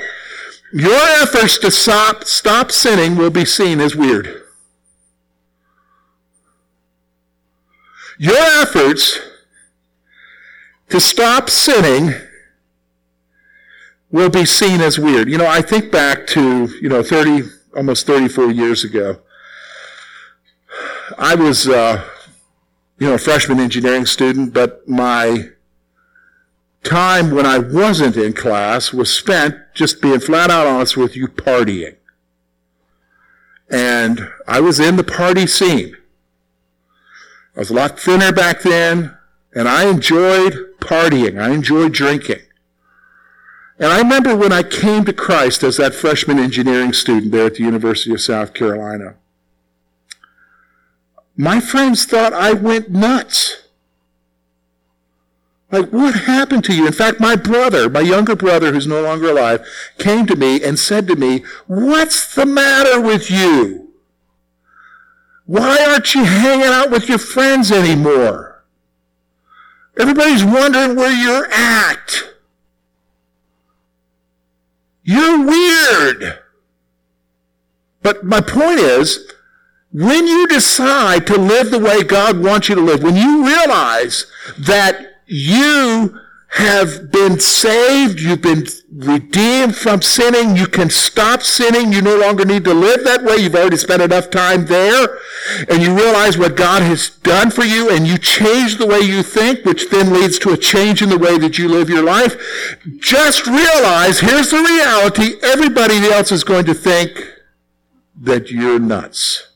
Your 0.73 0.95
efforts 1.21 1.57
to 1.59 1.71
stop, 1.71 2.23
stop 2.25 2.71
sinning 2.71 3.15
will 3.15 3.29
be 3.29 3.45
seen 3.45 3.79
as 3.79 3.95
weird. 3.95 4.43
Your 8.17 8.37
efforts 8.61 9.19
to 10.89 10.99
stop 10.99 11.49
sinning 11.49 12.13
will 14.09 14.29
be 14.29 14.45
seen 14.45 14.81
as 14.81 14.97
weird. 14.97 15.29
You 15.29 15.37
know, 15.37 15.47
I 15.47 15.61
think 15.61 15.91
back 15.91 16.25
to, 16.27 16.69
you 16.81 16.89
know, 16.89 17.03
30, 17.03 17.49
almost 17.75 18.07
34 18.07 18.51
years 18.51 18.83
ago. 18.83 19.21
I 21.17 21.35
was, 21.35 21.67
uh, 21.67 22.03
you 22.97 23.07
know, 23.07 23.15
a 23.15 23.19
freshman 23.19 23.59
engineering 23.59 24.05
student, 24.05 24.53
but 24.53 24.87
my 24.87 25.49
time 26.83 27.31
when 27.31 27.45
I 27.45 27.59
wasn't 27.59 28.15
in 28.15 28.33
class 28.33 28.93
was 28.93 29.13
spent 29.13 29.55
just 29.75 30.01
being 30.01 30.19
flat 30.19 30.49
out 30.49 30.65
honest 30.65 30.97
with 30.97 31.15
you 31.15 31.27
partying. 31.27 31.97
And 33.69 34.29
I 34.47 34.59
was 34.61 34.79
in 34.79 34.95
the 34.95 35.03
party 35.03 35.45
scene. 35.45 35.95
I 37.55 37.59
was 37.59 37.69
a 37.69 37.73
lot 37.73 37.99
thinner 37.99 38.31
back 38.31 38.61
then, 38.61 39.15
and 39.53 39.67
I 39.67 39.87
enjoyed 39.87 40.53
partying. 40.79 41.39
I 41.39 41.51
enjoyed 41.51 41.93
drinking. 41.93 42.41
And 43.77 43.91
I 43.91 43.97
remember 43.99 44.35
when 44.35 44.53
I 44.53 44.63
came 44.63 45.03
to 45.05 45.13
Christ 45.13 45.61
as 45.63 45.77
that 45.77 45.93
freshman 45.93 46.39
engineering 46.39 46.93
student 46.93 47.31
there 47.31 47.47
at 47.47 47.55
the 47.55 47.63
University 47.63 48.13
of 48.13 48.21
South 48.21 48.53
Carolina. 48.53 49.15
My 51.35 51.59
friends 51.59 52.05
thought 52.05 52.31
I 52.31 52.53
went 52.53 52.89
nuts. 52.89 53.64
Like, 55.75 55.89
what 55.89 56.15
happened 56.15 56.63
to 56.65 56.73
you? 56.73 56.87
In 56.87 56.93
fact, 56.93 57.19
my 57.19 57.35
brother, 57.35 57.89
my 57.89 57.99
younger 57.99 58.33
brother, 58.33 58.71
who's 58.71 58.87
no 58.87 59.01
longer 59.01 59.31
alive, 59.31 59.67
came 59.97 60.25
to 60.25 60.35
me 60.37 60.63
and 60.63 60.79
said 60.79 61.05
to 61.09 61.17
me, 61.17 61.43
What's 61.67 62.33
the 62.33 62.45
matter 62.45 63.01
with 63.01 63.29
you? 63.29 63.91
Why 65.45 65.85
aren't 65.85 66.15
you 66.15 66.23
hanging 66.23 66.67
out 66.67 66.91
with 66.91 67.09
your 67.09 67.17
friends 67.17 67.73
anymore? 67.73 68.63
Everybody's 69.99 70.45
wondering 70.45 70.95
where 70.95 71.11
you're 71.11 71.51
at. 71.51 72.23
You're 75.03 75.45
weird. 75.45 76.39
But 78.01 78.23
my 78.23 78.39
point 78.39 78.79
is, 78.79 79.29
when 79.91 80.25
you 80.25 80.47
decide 80.47 81.27
to 81.27 81.37
live 81.37 81.69
the 81.69 81.79
way 81.79 82.01
God 82.01 82.41
wants 82.41 82.69
you 82.69 82.75
to 82.75 82.81
live, 82.81 83.03
when 83.03 83.17
you 83.17 83.45
realize 83.45 84.25
that 84.57 85.14
you 85.27 86.19
have 86.55 87.11
been 87.11 87.37
saved, 87.37 88.21
you've 88.21 88.41
been 88.41 88.65
redeemed 88.93 89.75
from 89.75 90.01
sinning, 90.01 90.55
you 90.55 90.67
can 90.67 90.89
stop 90.89 91.41
sinning, 91.41 91.91
you 91.91 92.01
no 92.01 92.17
longer 92.17 92.45
need 92.45 92.63
to 92.63 92.73
live 92.73 93.03
that 93.03 93.23
way, 93.23 93.35
you've 93.35 93.55
already 93.55 93.75
spent 93.75 94.01
enough 94.01 94.29
time 94.29 94.65
there, 94.65 95.19
and 95.69 95.83
you 95.83 95.93
realize 95.93 96.37
what 96.37 96.55
God 96.55 96.81
has 96.81 97.09
done 97.09 97.51
for 97.51 97.65
you, 97.65 97.89
and 97.89 98.07
you 98.07 98.17
change 98.17 98.77
the 98.77 98.87
way 98.87 98.99
you 98.99 99.21
think, 99.21 99.65
which 99.65 99.89
then 99.89 100.13
leads 100.13 100.39
to 100.39 100.51
a 100.51 100.57
change 100.57 101.01
in 101.01 101.09
the 101.09 101.17
way 101.17 101.37
that 101.37 101.57
you 101.57 101.67
live 101.67 101.89
your 101.89 102.03
life. 102.03 102.37
Just 102.99 103.45
realize, 103.47 104.21
here's 104.21 104.51
the 104.51 104.61
reality, 104.61 105.33
everybody 105.43 105.97
else 106.07 106.31
is 106.31 106.45
going 106.45 106.65
to 106.65 106.73
think 106.73 107.33
that 108.15 108.49
you're 108.49 108.79
nuts. 108.79 109.49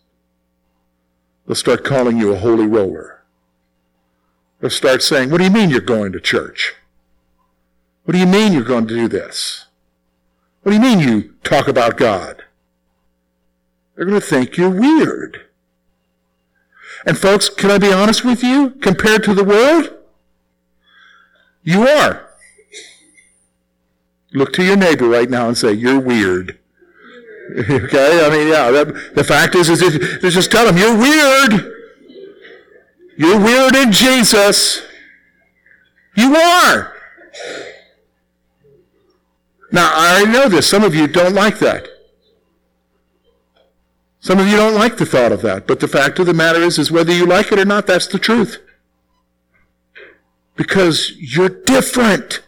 They'll 1.48 1.56
start 1.56 1.86
calling 1.86 2.18
you 2.18 2.34
a 2.34 2.38
holy 2.38 2.68
roller. 2.68 3.19
They'll 4.60 4.70
start 4.70 5.02
saying, 5.02 5.30
what 5.30 5.38
do 5.38 5.46
you 5.46 5.52
mean 5.52 5.70
you're 5.70 5.82
going 5.82 6.12
to 6.12 6.20
church? 6.20 6.76
What 8.04 8.14
do 8.14 8.20
you 8.20 8.28
mean 8.28 8.54
you're 8.54 8.64
going 8.64 8.88
to 8.88 8.96
do 8.96 9.08
this? 9.08 9.66
What 10.64 10.72
do 10.72 10.76
you 10.76 10.82
mean 10.82 11.00
you 11.00 11.36
talk 11.44 11.68
about 11.68 11.98
God? 11.98 12.44
They're 13.96 14.06
going 14.06 14.20
to 14.20 14.26
think 14.26 14.58
you're 14.58 14.70
weird. 14.70 15.46
And 17.06 17.18
folks, 17.18 17.48
can 17.50 17.72
I 17.72 17.78
be 17.78 17.92
honest 17.94 18.26
with 18.26 18.44
you? 18.44 18.72
Compared 18.82 19.24
to 19.24 19.34
the 19.34 19.44
world, 19.44 19.94
you 21.64 21.88
are. 21.88 22.30
Look 24.34 24.54
to 24.54 24.64
your 24.64 24.76
neighbor 24.76 25.08
right 25.08 25.30
now 25.30 25.48
and 25.48 25.58
say, 25.58 25.72
you're 25.74 26.00
weird. 26.00 26.60
okay? 27.58 28.26
I 28.26 28.30
mean, 28.30 28.48
yeah, 28.50 28.72
that, 28.72 29.16
the 29.16 29.24
fact 29.24 29.56
is, 29.56 29.70
is 29.70 29.82
if, 29.82 30.22
just 30.22 30.52
tell 30.52 30.66
them, 30.66 30.78
you're 30.78 30.98
weird. 30.98 31.79
You're 33.20 33.38
weird 33.38 33.76
in 33.76 33.92
Jesus. 33.92 34.82
You 36.16 36.38
are. 36.38 36.94
Now, 39.74 39.92
I 39.94 40.24
know 40.24 40.48
this. 40.48 40.70
Some 40.70 40.86
of 40.86 40.96
you 40.96 41.06
don't 41.06 41.36
like 41.36 41.60
that. 41.60 41.86
Some 44.22 44.40
of 44.40 44.48
you 44.48 44.56
don't 44.56 44.74
like 44.74 44.96
the 44.96 45.06
thought 45.06 45.34
of 45.34 45.42
that. 45.42 45.68
But 45.68 45.82
the 45.82 45.88
fact 45.90 46.18
of 46.20 46.28
the 46.28 46.34
matter 46.34 46.62
is, 46.62 46.80
is 46.80 46.94
whether 46.94 47.12
you 47.12 47.26
like 47.26 47.52
it 47.52 47.60
or 47.60 47.66
not, 47.66 47.88
that's 47.88 48.08
the 48.08 48.20
truth. 48.20 48.58
Because 50.56 51.12
you're 51.18 51.50
different. 51.50 52.42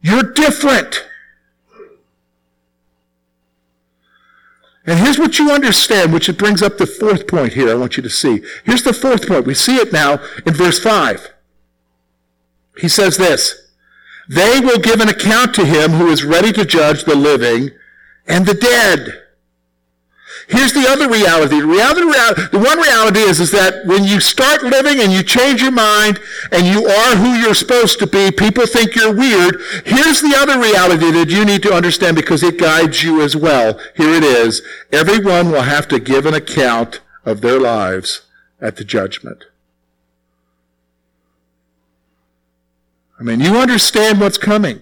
You're 0.00 0.32
different. 0.32 1.09
And 4.86 4.98
here's 4.98 5.18
what 5.18 5.38
you 5.38 5.50
understand, 5.50 6.12
which 6.12 6.28
it 6.28 6.38
brings 6.38 6.62
up 6.62 6.78
the 6.78 6.86
fourth 6.86 7.26
point 7.26 7.52
here 7.52 7.70
I 7.70 7.74
want 7.74 7.96
you 7.96 8.02
to 8.02 8.10
see. 8.10 8.42
Here's 8.64 8.82
the 8.82 8.94
fourth 8.94 9.28
point. 9.28 9.46
We 9.46 9.54
see 9.54 9.76
it 9.76 9.92
now 9.92 10.20
in 10.46 10.54
verse 10.54 10.78
5. 10.78 11.28
He 12.78 12.88
says 12.88 13.16
this 13.16 13.70
they 14.28 14.60
will 14.60 14.78
give 14.78 15.00
an 15.00 15.08
account 15.08 15.54
to 15.56 15.64
him 15.64 15.90
who 15.92 16.06
is 16.06 16.24
ready 16.24 16.52
to 16.52 16.64
judge 16.64 17.02
the 17.02 17.16
living 17.16 17.70
and 18.28 18.46
the 18.46 18.54
dead. 18.54 19.22
Here's 20.48 20.72
the 20.72 20.86
other 20.88 21.08
reality. 21.08 21.60
The, 21.60 21.66
reality, 21.66 22.02
the 22.50 22.58
one 22.58 22.78
reality 22.78 23.20
is, 23.20 23.40
is 23.40 23.50
that 23.52 23.86
when 23.86 24.04
you 24.04 24.20
start 24.20 24.62
living 24.62 25.00
and 25.00 25.12
you 25.12 25.22
change 25.22 25.62
your 25.62 25.70
mind 25.70 26.18
and 26.50 26.66
you 26.66 26.86
are 26.86 27.16
who 27.16 27.34
you're 27.34 27.54
supposed 27.54 27.98
to 28.00 28.06
be, 28.06 28.30
people 28.30 28.66
think 28.66 28.96
you're 28.96 29.14
weird. 29.14 29.60
Here's 29.84 30.20
the 30.20 30.34
other 30.36 30.58
reality 30.58 31.10
that 31.12 31.30
you 31.30 31.44
need 31.44 31.62
to 31.62 31.72
understand 31.72 32.16
because 32.16 32.42
it 32.42 32.58
guides 32.58 33.02
you 33.02 33.22
as 33.22 33.36
well. 33.36 33.78
Here 33.96 34.14
it 34.14 34.24
is. 34.24 34.62
Everyone 34.92 35.52
will 35.52 35.62
have 35.62 35.86
to 35.88 36.00
give 36.00 36.26
an 36.26 36.34
account 36.34 37.00
of 37.24 37.40
their 37.40 37.60
lives 37.60 38.22
at 38.60 38.76
the 38.76 38.84
judgment. 38.84 39.44
I 43.18 43.22
mean, 43.22 43.40
you 43.40 43.56
understand 43.56 44.20
what's 44.20 44.38
coming. 44.38 44.80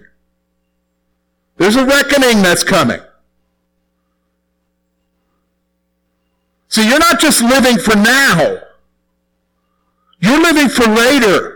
There's 1.57 1.75
a 1.75 1.85
reckoning 1.85 2.41
that's 2.41 2.63
coming. 2.63 3.01
So 6.69 6.81
you're 6.81 6.99
not 6.99 7.19
just 7.19 7.41
living 7.41 7.77
for 7.77 7.95
now. 7.95 8.59
You're 10.19 10.41
living 10.41 10.69
for 10.69 10.87
later. 10.87 11.55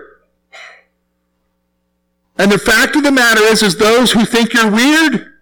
And 2.38 2.52
the 2.52 2.58
fact 2.58 2.96
of 2.96 3.04
the 3.04 3.12
matter 3.12 3.42
is, 3.42 3.62
is 3.62 3.78
those 3.78 4.12
who 4.12 4.26
think 4.26 4.54
you're 4.54 4.72
weird, 4.72 5.34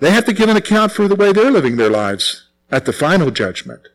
they 0.00 0.10
have 0.10 0.24
to 0.24 0.32
give 0.32 0.48
an 0.48 0.56
account 0.56 0.92
for 0.92 1.06
the 1.06 1.14
way 1.14 1.32
they're 1.32 1.50
living 1.50 1.76
their 1.76 1.90
lives 1.90 2.48
at 2.70 2.86
the 2.86 2.92
final 2.92 3.30
judgment. 3.30 3.88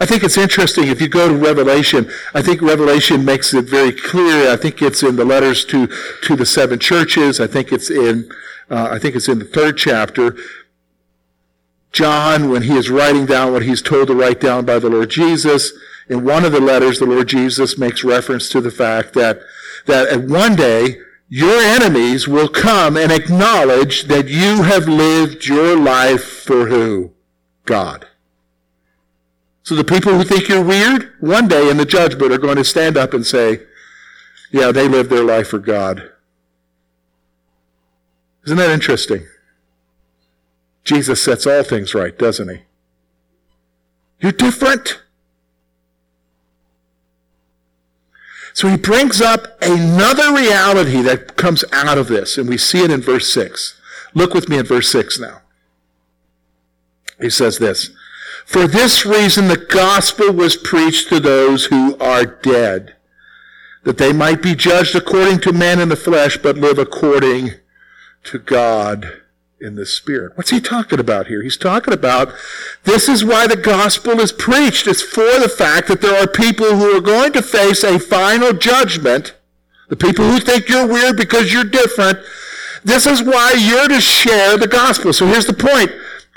I 0.00 0.06
think 0.06 0.22
it's 0.22 0.36
interesting 0.36 0.88
if 0.88 1.00
you 1.00 1.08
go 1.08 1.28
to 1.28 1.34
Revelation, 1.34 2.10
I 2.34 2.42
think 2.42 2.60
Revelation 2.60 3.24
makes 3.24 3.54
it 3.54 3.64
very 3.64 3.92
clear. 3.92 4.52
I 4.52 4.56
think 4.56 4.82
it's 4.82 5.02
in 5.02 5.16
the 5.16 5.24
letters 5.24 5.64
to, 5.66 5.88
to 6.22 6.36
the 6.36 6.46
seven 6.46 6.78
churches. 6.78 7.40
I 7.40 7.46
think 7.46 7.72
it's 7.72 7.90
in, 7.90 8.30
uh, 8.70 8.88
I 8.90 8.98
think 8.98 9.16
it's 9.16 9.28
in 9.28 9.38
the 9.38 9.44
third 9.46 9.78
chapter. 9.78 10.36
John, 11.92 12.50
when 12.50 12.62
he 12.62 12.76
is 12.76 12.90
writing 12.90 13.26
down 13.26 13.52
what 13.52 13.64
he's 13.64 13.82
told 13.82 14.08
to 14.08 14.14
write 14.14 14.40
down 14.40 14.64
by 14.64 14.78
the 14.78 14.90
Lord 14.90 15.10
Jesus, 15.10 15.72
in 16.08 16.24
one 16.24 16.44
of 16.44 16.52
the 16.52 16.60
letters, 16.60 16.98
the 16.98 17.06
Lord 17.06 17.28
Jesus 17.28 17.78
makes 17.78 18.04
reference 18.04 18.48
to 18.50 18.60
the 18.60 18.70
fact 18.70 19.14
that, 19.14 19.40
that 19.86 20.22
one 20.22 20.56
day, 20.56 20.96
your 21.28 21.60
enemies 21.60 22.26
will 22.26 22.48
come 22.48 22.96
and 22.96 23.12
acknowledge 23.12 24.04
that 24.04 24.28
you 24.28 24.64
have 24.64 24.88
lived 24.88 25.46
your 25.46 25.76
life 25.76 26.24
for 26.24 26.66
who? 26.66 27.12
God. 27.64 28.08
So 29.62 29.76
the 29.76 29.84
people 29.84 30.12
who 30.12 30.24
think 30.24 30.48
you're 30.48 30.64
weird, 30.64 31.12
one 31.20 31.46
day 31.46 31.70
in 31.70 31.76
the 31.76 31.84
judgment 31.84 32.32
are 32.32 32.38
going 32.38 32.56
to 32.56 32.64
stand 32.64 32.96
up 32.96 33.14
and 33.14 33.24
say, 33.24 33.60
yeah, 34.50 34.72
they 34.72 34.88
lived 34.88 35.10
their 35.10 35.22
life 35.22 35.48
for 35.48 35.60
God. 35.60 36.10
Isn't 38.44 38.58
that 38.58 38.70
interesting? 38.70 39.24
Jesus 40.84 41.22
sets 41.22 41.46
all 41.46 41.62
things 41.62 41.94
right, 41.94 42.16
doesn't 42.16 42.48
he? 42.48 42.62
You're 44.20 44.32
different. 44.32 45.02
So 48.52 48.68
he 48.68 48.76
brings 48.76 49.20
up 49.20 49.62
another 49.62 50.34
reality 50.34 51.00
that 51.02 51.36
comes 51.36 51.64
out 51.72 51.98
of 51.98 52.08
this, 52.08 52.36
and 52.36 52.48
we 52.48 52.58
see 52.58 52.82
it 52.82 52.90
in 52.90 53.00
verse 53.00 53.32
6. 53.32 53.80
Look 54.14 54.34
with 54.34 54.48
me 54.48 54.58
at 54.58 54.66
verse 54.66 54.90
6 54.90 55.20
now. 55.20 55.42
He 57.20 57.30
says 57.30 57.58
this 57.58 57.90
for 58.50 58.66
this 58.66 59.06
reason, 59.06 59.46
the 59.46 59.56
gospel 59.56 60.32
was 60.32 60.56
preached 60.56 61.08
to 61.10 61.20
those 61.20 61.66
who 61.66 61.96
are 61.98 62.26
dead, 62.26 62.96
that 63.84 63.96
they 63.96 64.12
might 64.12 64.42
be 64.42 64.56
judged 64.56 64.96
according 64.96 65.38
to 65.42 65.52
men 65.52 65.78
in 65.78 65.88
the 65.88 65.94
flesh, 65.94 66.36
but 66.36 66.58
live 66.58 66.76
according 66.76 67.52
to 68.24 68.40
God 68.40 69.20
in 69.60 69.74
the 69.74 69.86
spirit. 69.86 70.36
What's 70.36 70.50
he 70.50 70.60
talking 70.60 70.98
about 70.98 71.26
here? 71.26 71.42
He's 71.42 71.56
talking 71.56 71.92
about 71.92 72.32
this 72.84 73.08
is 73.08 73.24
why 73.24 73.46
the 73.46 73.56
gospel 73.56 74.20
is 74.20 74.32
preached. 74.32 74.86
It's 74.86 75.02
for 75.02 75.38
the 75.38 75.52
fact 75.54 75.88
that 75.88 76.00
there 76.00 76.22
are 76.22 76.26
people 76.26 76.76
who 76.76 76.96
are 76.96 77.00
going 77.00 77.32
to 77.32 77.42
face 77.42 77.84
a 77.84 77.98
final 77.98 78.52
judgment. 78.52 79.34
The 79.88 79.96
people 79.96 80.24
who 80.24 80.40
think 80.40 80.68
you're 80.68 80.86
weird 80.86 81.16
because 81.16 81.52
you're 81.52 81.64
different. 81.64 82.18
This 82.84 83.06
is 83.06 83.22
why 83.22 83.54
you're 83.58 83.88
to 83.88 84.00
share 84.00 84.56
the 84.56 84.68
gospel. 84.68 85.12
So 85.12 85.26
here's 85.26 85.46
the 85.46 85.52
point. 85.52 85.90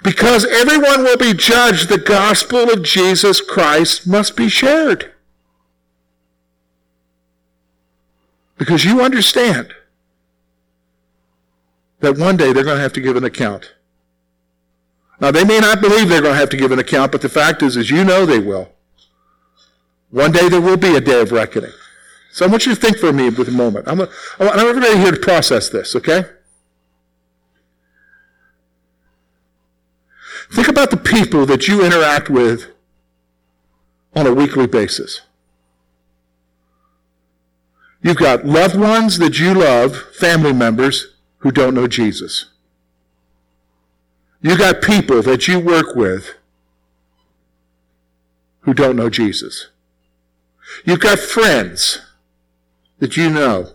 Because 0.03 0.45
everyone 0.45 1.03
will 1.03 1.17
be 1.17 1.33
judged, 1.33 1.87
the 1.87 1.97
gospel 1.97 2.69
of 2.69 2.83
Jesus 2.83 3.39
Christ 3.39 4.05
must 4.05 4.35
be 4.35 4.49
shared. 4.49 5.13
Because 8.57 8.83
you 8.83 9.01
understand 9.01 9.73
that 12.03 12.17
one 12.17 12.35
day 12.35 12.51
they're 12.51 12.65
going 12.65 12.75
to 12.75 12.81
have 12.81 12.93
to 12.93 13.01
give 13.01 13.15
an 13.15 13.23
account. 13.23 13.73
Now, 15.21 15.31
they 15.31 15.45
may 15.45 15.59
not 15.59 15.79
believe 15.79 16.09
they're 16.09 16.21
going 16.21 16.33
to 16.33 16.39
have 16.39 16.49
to 16.49 16.57
give 16.57 16.73
an 16.73 16.79
account, 16.79 17.13
but 17.13 17.21
the 17.21 17.29
fact 17.29 17.63
is, 17.63 17.77
as 17.77 17.89
you 17.89 18.03
know 18.03 18.25
they 18.25 18.39
will. 18.39 18.73
One 20.11 20.33
day 20.33 20.49
there 20.49 20.59
will 20.59 20.75
be 20.75 20.95
a 20.95 21.01
day 21.01 21.21
of 21.21 21.31
reckoning. 21.31 21.71
So 22.33 22.45
I 22.45 22.49
want 22.49 22.65
you 22.65 22.75
to 22.75 22.79
think 22.79 22.97
for 22.97 23.13
me 23.13 23.29
with 23.29 23.47
a 23.47 23.51
moment. 23.51 23.87
I'm, 23.87 24.01
a, 24.01 24.09
I 24.37 24.45
want 24.45 24.57
everybody 24.57 24.97
here 24.97 25.11
to 25.11 25.19
process 25.19 25.69
this, 25.69 25.95
okay? 25.95 26.25
Think 30.51 30.67
about 30.67 30.91
the 30.91 30.97
people 30.97 31.45
that 31.45 31.69
you 31.69 31.85
interact 31.85 32.29
with 32.29 32.67
on 34.13 34.27
a 34.27 34.33
weekly 34.33 34.67
basis. 34.67 35.21
You've 38.01 38.17
got 38.17 38.45
loved 38.45 38.75
ones 38.75 39.19
that 39.19 39.39
you 39.39 39.53
love, 39.53 39.95
family 40.15 40.51
members 40.51 41.12
who 41.43 41.51
don't 41.51 41.75
know 41.75 41.87
Jesus. 41.87 42.47
You've 44.41 44.57
got 44.57 44.81
people 44.81 45.21
that 45.21 45.47
you 45.47 45.59
work 45.59 45.95
with 45.95 46.35
who 48.61 48.73
don't 48.73 48.95
know 48.95 49.09
Jesus. 49.09 49.69
You've 50.83 50.99
got 50.99 51.19
friends 51.19 51.99
that 52.99 53.15
you 53.15 53.29
know 53.29 53.73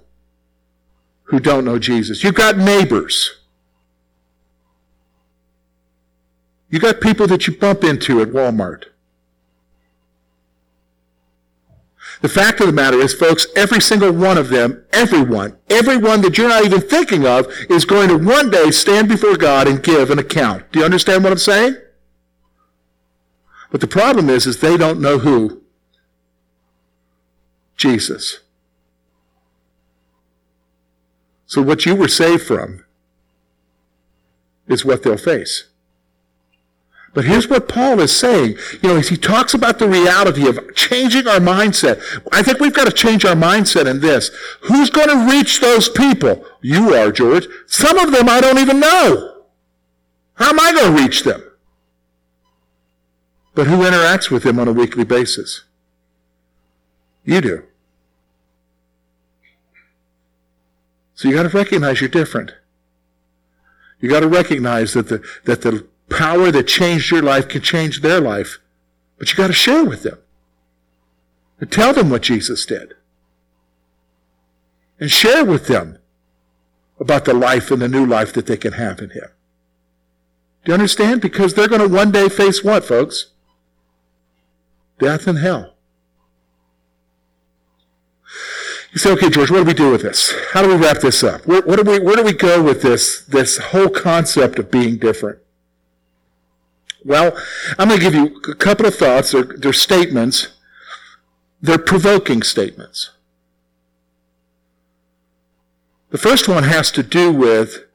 who 1.25 1.41
don't 1.41 1.65
know 1.65 1.79
Jesus. 1.79 2.25
You've 2.25 2.35
got 2.35 2.59
neighbors 2.59 3.39
You 6.71 6.79
got 6.79 7.01
people 7.01 7.27
that 7.29 7.47
you 7.47 7.57
bump 7.57 7.83
into 7.83 8.21
at 8.21 8.29
Walmart. 8.29 8.85
The 12.21 12.29
fact 12.29 12.61
of 12.61 12.67
the 12.67 12.73
matter 12.73 12.99
is, 12.99 13.15
folks, 13.15 13.47
every 13.55 13.81
single 13.81 14.13
one 14.13 14.39
of 14.39 14.49
them, 14.49 14.85
everyone, 14.93 15.57
everyone 15.71 16.21
that 16.23 16.37
you're 16.37 16.49
not 16.49 16.65
even 16.65 16.81
thinking 16.81 17.27
of 17.27 17.47
is 17.71 17.85
going 17.85 18.09
to 18.09 18.19
one 18.19 18.51
day 18.51 18.73
stand 18.73 19.09
before 19.09 19.37
God 19.37 19.69
and 19.69 19.83
give 19.83 20.11
an 20.11 20.19
account. 20.19 20.71
Do 20.73 20.81
you 20.81 20.85
understand 20.85 21.23
what 21.23 21.33
I'm 21.33 21.39
saying? 21.39 21.77
But 23.71 23.81
the 23.81 23.87
problem 23.87 24.29
is, 24.29 24.47
is 24.47 24.61
they 24.61 24.77
don't 24.77 25.01
know 25.01 25.19
who? 25.19 25.63
Jesus. 27.77 28.41
So 31.47 31.63
what 31.63 31.87
you 31.87 31.95
were 31.95 32.09
saved 32.09 32.43
from 32.43 32.85
is 34.67 34.85
what 34.85 35.03
they'll 35.03 35.17
face. 35.17 35.68
But 37.19 37.25
here's 37.25 37.49
what 37.49 37.67
Paul 37.67 37.99
is 37.99 38.17
saying. 38.17 38.59
You 38.81 38.91
know, 38.91 38.97
as 38.97 39.09
he 39.09 39.17
talks 39.17 39.53
about 39.53 39.81
the 39.81 39.89
reality 39.89 40.47
of 40.47 40.73
changing 40.77 41.27
our 41.27 41.41
mindset, 41.41 42.01
I 42.31 42.45
think 42.45 42.61
we've 42.61 42.73
got 42.73 42.85
to 42.85 42.93
change 42.93 43.25
our 43.25 43.35
mindset 43.35 43.91
in 43.91 43.99
this. 43.99 44.31
Who's 44.61 44.89
going 44.89 45.09
to 45.09 45.29
reach 45.29 45.59
those 45.59 45.89
people? 45.89 46.47
You 46.61 46.95
are, 46.95 47.11
George. 47.11 47.49
Some 47.67 47.99
of 47.99 48.13
them 48.13 48.29
I 48.29 48.41
don't 48.41 48.61
even 48.61 48.79
know. 48.79 49.43
How 50.35 50.51
am 50.51 50.61
I 50.61 50.73
going 50.73 50.95
to 50.95 51.03
reach 51.03 51.25
them? 51.25 51.43
But 53.53 53.67
who 53.67 53.79
interacts 53.79 54.31
with 54.31 54.45
them 54.45 54.61
on 54.61 54.69
a 54.69 54.73
weekly 54.73 55.03
basis? 55.03 55.65
You 57.25 57.41
do. 57.41 57.65
So 61.17 61.27
you 61.27 61.35
got 61.35 61.51
to 61.51 61.59
recognize 61.59 62.01
you're 62.01 62.11
different. 62.11 62.55
You 63.99 64.09
got 64.09 64.21
to 64.21 64.29
recognize 64.29 64.93
that 64.93 65.09
the, 65.09 65.21
that 65.47 65.63
the 65.63 65.89
power 66.09 66.51
that 66.51 66.67
changed 66.67 67.11
your 67.11 67.23
life 67.23 67.49
can 67.49 67.63
change 67.63 68.01
their 68.01 68.21
life. 68.21 68.59
But 69.19 69.31
you 69.31 69.37
got 69.37 69.49
to 69.49 69.53
share 69.53 69.85
with 69.85 70.03
them. 70.03 70.19
And 71.61 71.71
tell 71.71 71.93
them 71.93 72.11
what 72.11 72.23
Jesus 72.23 72.65
did. 72.65 72.95
And 75.01 75.11
share 75.11 75.45
with 75.45 75.67
them 75.67 75.99
about 77.01 77.25
the 77.25 77.35
life 77.35 77.71
and 77.71 77.83
the 77.83 77.89
new 77.89 78.07
life 78.07 78.33
that 78.33 78.47
they 78.47 78.57
can 78.57 78.73
have 78.73 79.01
in 79.01 79.11
Him. 79.11 79.29
Do 80.65 80.71
you 80.71 80.75
understand? 80.75 81.21
Because 81.21 81.55
they're 81.55 81.69
going 81.69 81.81
to 81.81 81.89
one 81.89 82.13
day 82.13 82.29
face 82.29 82.63
what, 82.63 82.85
folks? 82.85 83.27
Death 84.99 85.27
and 85.27 85.39
hell. 85.39 85.75
You 88.93 88.99
say, 88.99 89.13
okay, 89.13 89.31
George, 89.31 89.51
what 89.51 89.59
do 89.59 89.65
we 89.65 89.75
do 89.75 89.91
with 89.91 90.03
this? 90.03 90.35
How 90.53 90.63
do 90.63 90.69
we 90.69 90.77
wrap 90.77 90.99
this 90.99 91.23
up? 91.23 91.47
Where, 91.47 91.61
do 91.61 91.83
we, 91.83 92.01
where 92.01 92.17
do 92.17 92.23
we 92.23 92.33
go 92.33 92.63
with 92.63 92.83
this, 92.83 93.25
this 93.27 93.59
whole 93.59 93.89
concept 93.89 94.59
of 94.59 94.71
being 94.71 94.97
different? 94.97 95.39
Well, 97.09 97.35
I'm 97.79 97.89
going 97.89 97.99
to 97.99 98.05
give 98.05 98.15
you 98.15 98.39
a 98.51 98.55
couple 98.55 98.85
of 98.85 98.95
thoughts. 98.95 99.33
They're, 99.33 99.43
they're 99.43 99.73
statements. 99.73 100.49
They're 101.63 101.79
provoking 101.79 102.43
statements. 102.43 103.13
The 106.11 106.19
first 106.19 106.49
one 106.49 106.65
has 106.65 106.91
to 106.93 107.03
do 107.03 107.33
with 107.33 107.87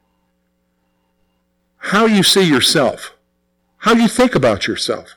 how 1.77 2.07
you 2.07 2.23
see 2.23 2.41
yourself, 2.41 3.13
how 3.77 3.93
you 3.93 4.07
think 4.07 4.33
about 4.33 4.65
yourself, 4.65 5.13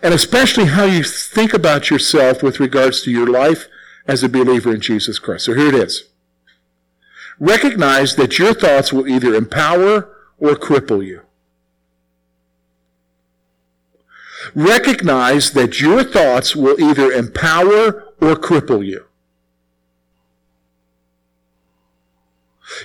and 0.00 0.14
especially 0.14 0.66
how 0.66 0.84
you 0.84 1.02
think 1.02 1.52
about 1.52 1.90
yourself 1.90 2.40
with 2.40 2.60
regards 2.60 3.02
to 3.02 3.10
your 3.10 3.26
life 3.26 3.66
as 4.06 4.22
a 4.22 4.28
believer 4.28 4.72
in 4.72 4.80
Jesus 4.80 5.18
Christ. 5.18 5.46
So 5.46 5.54
here 5.54 5.68
it 5.68 5.74
is. 5.74 6.04
Recognize 7.40 8.14
that 8.14 8.38
your 8.38 8.54
thoughts 8.54 8.92
will 8.92 9.08
either 9.08 9.34
empower 9.34 10.14
or 10.38 10.50
cripple 10.54 11.04
you. 11.04 11.22
Recognize 14.58 15.52
that 15.52 15.80
your 15.80 16.02
thoughts 16.02 16.56
will 16.56 16.80
either 16.80 17.12
empower 17.12 18.08
or 18.20 18.34
cripple 18.34 18.84
you. 18.84 19.04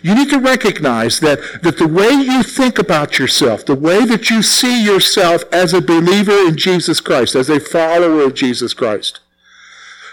You 0.03 0.13
need 0.13 0.29
to 0.29 0.39
recognize 0.39 1.19
that, 1.21 1.39
that 1.63 1.79
the 1.79 1.87
way 1.87 2.11
you 2.11 2.43
think 2.43 2.77
about 2.77 3.17
yourself, 3.17 3.65
the 3.65 3.73
way 3.73 4.05
that 4.05 4.29
you 4.29 4.43
see 4.43 4.85
yourself 4.85 5.45
as 5.51 5.73
a 5.73 5.81
believer 5.81 6.47
in 6.47 6.57
Jesus 6.57 7.01
Christ, 7.01 7.33
as 7.33 7.49
a 7.49 7.59
follower 7.59 8.21
of 8.21 8.35
Jesus 8.35 8.75
Christ, 8.75 9.21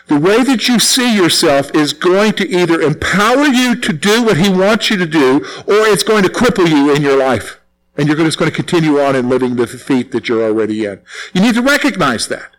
the 0.07 0.19
way 0.19 0.43
that 0.43 0.67
you 0.67 0.79
see 0.79 1.15
yourself 1.15 1.71
is 1.75 1.93
going 1.93 2.33
to 2.33 2.49
either 2.49 2.81
empower 2.81 3.45
you 3.45 3.75
to 3.77 3.93
do 3.93 4.25
what 4.25 4.39
he 4.39 4.49
wants 4.49 4.89
you 4.89 4.97
to 4.97 5.07
do, 5.07 5.45
or 5.67 5.87
it's 5.93 6.05
going 6.05 6.23
to 6.23 6.31
cripple 6.31 6.71
you 6.71 6.95
in 6.95 7.03
your 7.03 7.19
life. 7.19 7.60
And 8.01 8.09
you're 8.09 8.17
just 8.17 8.39
going 8.39 8.51
to 8.51 8.57
continue 8.57 8.99
on 8.99 9.15
in 9.15 9.29
living 9.29 9.57
the 9.57 9.67
defeat 9.67 10.11
that 10.13 10.27
you're 10.27 10.43
already 10.43 10.87
in. 10.87 11.03
You 11.35 11.43
need 11.43 11.55
to 11.57 11.61
recognize 11.61 12.29
that. 12.29 12.57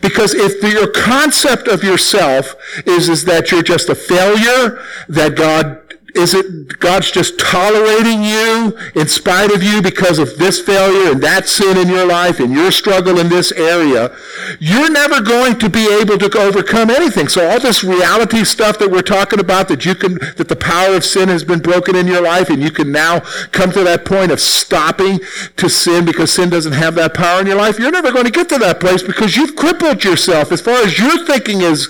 Because 0.00 0.32
if 0.32 0.62
your 0.62 0.88
concept 0.88 1.68
of 1.68 1.84
yourself 1.84 2.54
is, 2.86 3.10
is 3.10 3.26
that 3.26 3.50
you're 3.50 3.62
just 3.62 3.90
a 3.90 3.94
failure, 3.94 4.82
that 5.10 5.36
God 5.36 5.79
is 6.14 6.34
it 6.34 6.78
God's 6.80 7.10
just 7.10 7.38
tolerating 7.38 8.22
you 8.22 8.76
in 8.94 9.08
spite 9.08 9.52
of 9.52 9.62
you 9.62 9.82
because 9.82 10.18
of 10.18 10.36
this 10.38 10.60
failure 10.60 11.12
and 11.12 11.22
that 11.22 11.48
sin 11.48 11.76
in 11.76 11.88
your 11.88 12.06
life 12.06 12.40
and 12.40 12.52
your 12.52 12.70
struggle 12.70 13.18
in 13.18 13.28
this 13.28 13.52
area? 13.52 14.14
You're 14.58 14.90
never 14.90 15.20
going 15.20 15.58
to 15.58 15.68
be 15.68 15.86
able 16.00 16.18
to 16.18 16.38
overcome 16.38 16.90
anything. 16.90 17.28
So 17.28 17.48
all 17.48 17.60
this 17.60 17.84
reality 17.84 18.44
stuff 18.44 18.78
that 18.78 18.90
we're 18.90 19.02
talking 19.02 19.40
about 19.40 19.68
that 19.68 19.84
you 19.84 19.94
can, 19.94 20.14
that 20.36 20.48
the 20.48 20.56
power 20.56 20.94
of 20.94 21.04
sin 21.04 21.28
has 21.28 21.44
been 21.44 21.60
broken 21.60 21.96
in 21.96 22.06
your 22.06 22.22
life 22.22 22.50
and 22.50 22.62
you 22.62 22.70
can 22.70 22.90
now 22.92 23.20
come 23.52 23.72
to 23.72 23.84
that 23.84 24.04
point 24.04 24.32
of 24.32 24.40
stopping 24.40 25.20
to 25.56 25.68
sin 25.68 26.04
because 26.04 26.32
sin 26.32 26.50
doesn't 26.50 26.72
have 26.72 26.94
that 26.96 27.14
power 27.14 27.40
in 27.40 27.46
your 27.46 27.56
life. 27.56 27.78
You're 27.78 27.90
never 27.90 28.12
going 28.12 28.24
to 28.26 28.30
get 28.30 28.48
to 28.50 28.58
that 28.58 28.80
place 28.80 29.02
because 29.02 29.36
you've 29.36 29.56
crippled 29.56 30.04
yourself 30.04 30.52
as 30.52 30.60
far 30.60 30.82
as 30.82 30.98
your 30.98 31.24
thinking 31.26 31.60
is 31.60 31.88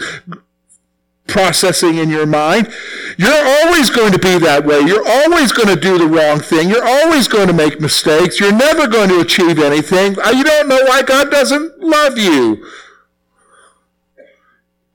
processing 1.30 1.96
in 1.96 2.10
your 2.10 2.26
mind. 2.26 2.72
You're 3.16 3.32
always 3.32 3.90
going 3.90 4.12
to 4.12 4.18
be 4.18 4.38
that 4.38 4.64
way. 4.64 4.80
You're 4.80 5.06
always 5.06 5.52
going 5.52 5.68
to 5.68 5.80
do 5.80 5.98
the 5.98 6.06
wrong 6.06 6.40
thing. 6.40 6.68
You're 6.68 6.86
always 6.86 7.28
going 7.28 7.46
to 7.48 7.52
make 7.54 7.80
mistakes. 7.80 8.40
You're 8.40 8.52
never 8.52 8.86
going 8.86 9.08
to 9.08 9.20
achieve 9.20 9.58
anything. 9.58 10.16
You 10.16 10.44
don't 10.44 10.68
know 10.68 10.82
why 10.84 11.02
God 11.02 11.30
doesn't 11.30 11.80
love 11.80 12.18
you. 12.18 12.66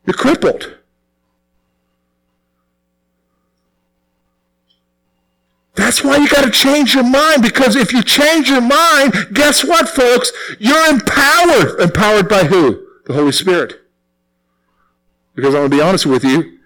You're 0.06 0.13
crippled. 0.13 0.76
That's 5.76 6.04
why 6.04 6.17
you 6.17 6.30
got 6.30 6.45
to 6.45 6.52
change 6.52 6.95
your 6.95 7.04
mind 7.04 7.41
because 7.41 7.76
if 7.76 7.91
you 7.91 8.02
change 8.02 8.50
your 8.50 8.62
mind, 8.62 9.13
guess 9.34 9.63
what, 9.63 9.89
folks? 9.89 10.32
You're 10.58 10.89
empowered. 10.89 11.80
Empowered 11.82 12.30
by 12.30 12.45
who? 12.45 12.88
The 13.06 13.13
Holy 13.13 13.34
Spirit. 13.34 13.85
Because 15.36 15.54
I'm 15.54 15.62
going 15.62 15.71
to 15.71 15.78
be 15.78 15.82
honest 15.82 16.06
with 16.06 16.24
you, 16.24 16.60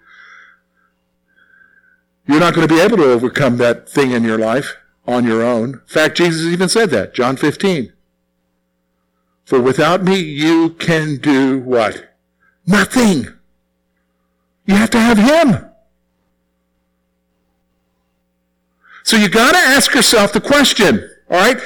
you're 2.26 2.40
not 2.40 2.54
going 2.54 2.66
to 2.66 2.72
be 2.72 2.80
able 2.80 2.96
to 2.98 3.10
overcome 3.10 3.56
that 3.56 3.88
thing 3.88 4.12
in 4.12 4.22
your 4.22 4.38
life 4.38 4.76
on 5.06 5.24
your 5.24 5.42
own. 5.42 5.74
In 5.74 5.80
fact, 5.86 6.16
Jesus 6.16 6.42
even 6.42 6.68
said 6.68 6.90
that, 6.90 7.12
John 7.12 7.36
15. 7.36 7.92
For 9.44 9.60
without 9.60 10.04
me, 10.04 10.20
you 10.20 10.70
can 10.70 11.16
do 11.16 11.58
what? 11.58 12.14
Nothing. 12.66 13.26
You 14.64 14.76
have 14.76 14.90
to 14.90 15.00
have 15.00 15.18
Him. 15.18 15.66
So 19.02 19.16
you 19.16 19.28
got 19.28 19.52
to 19.52 19.58
ask 19.58 19.92
yourself 19.92 20.32
the 20.32 20.40
question, 20.40 21.10
all 21.28 21.38
right? 21.38 21.60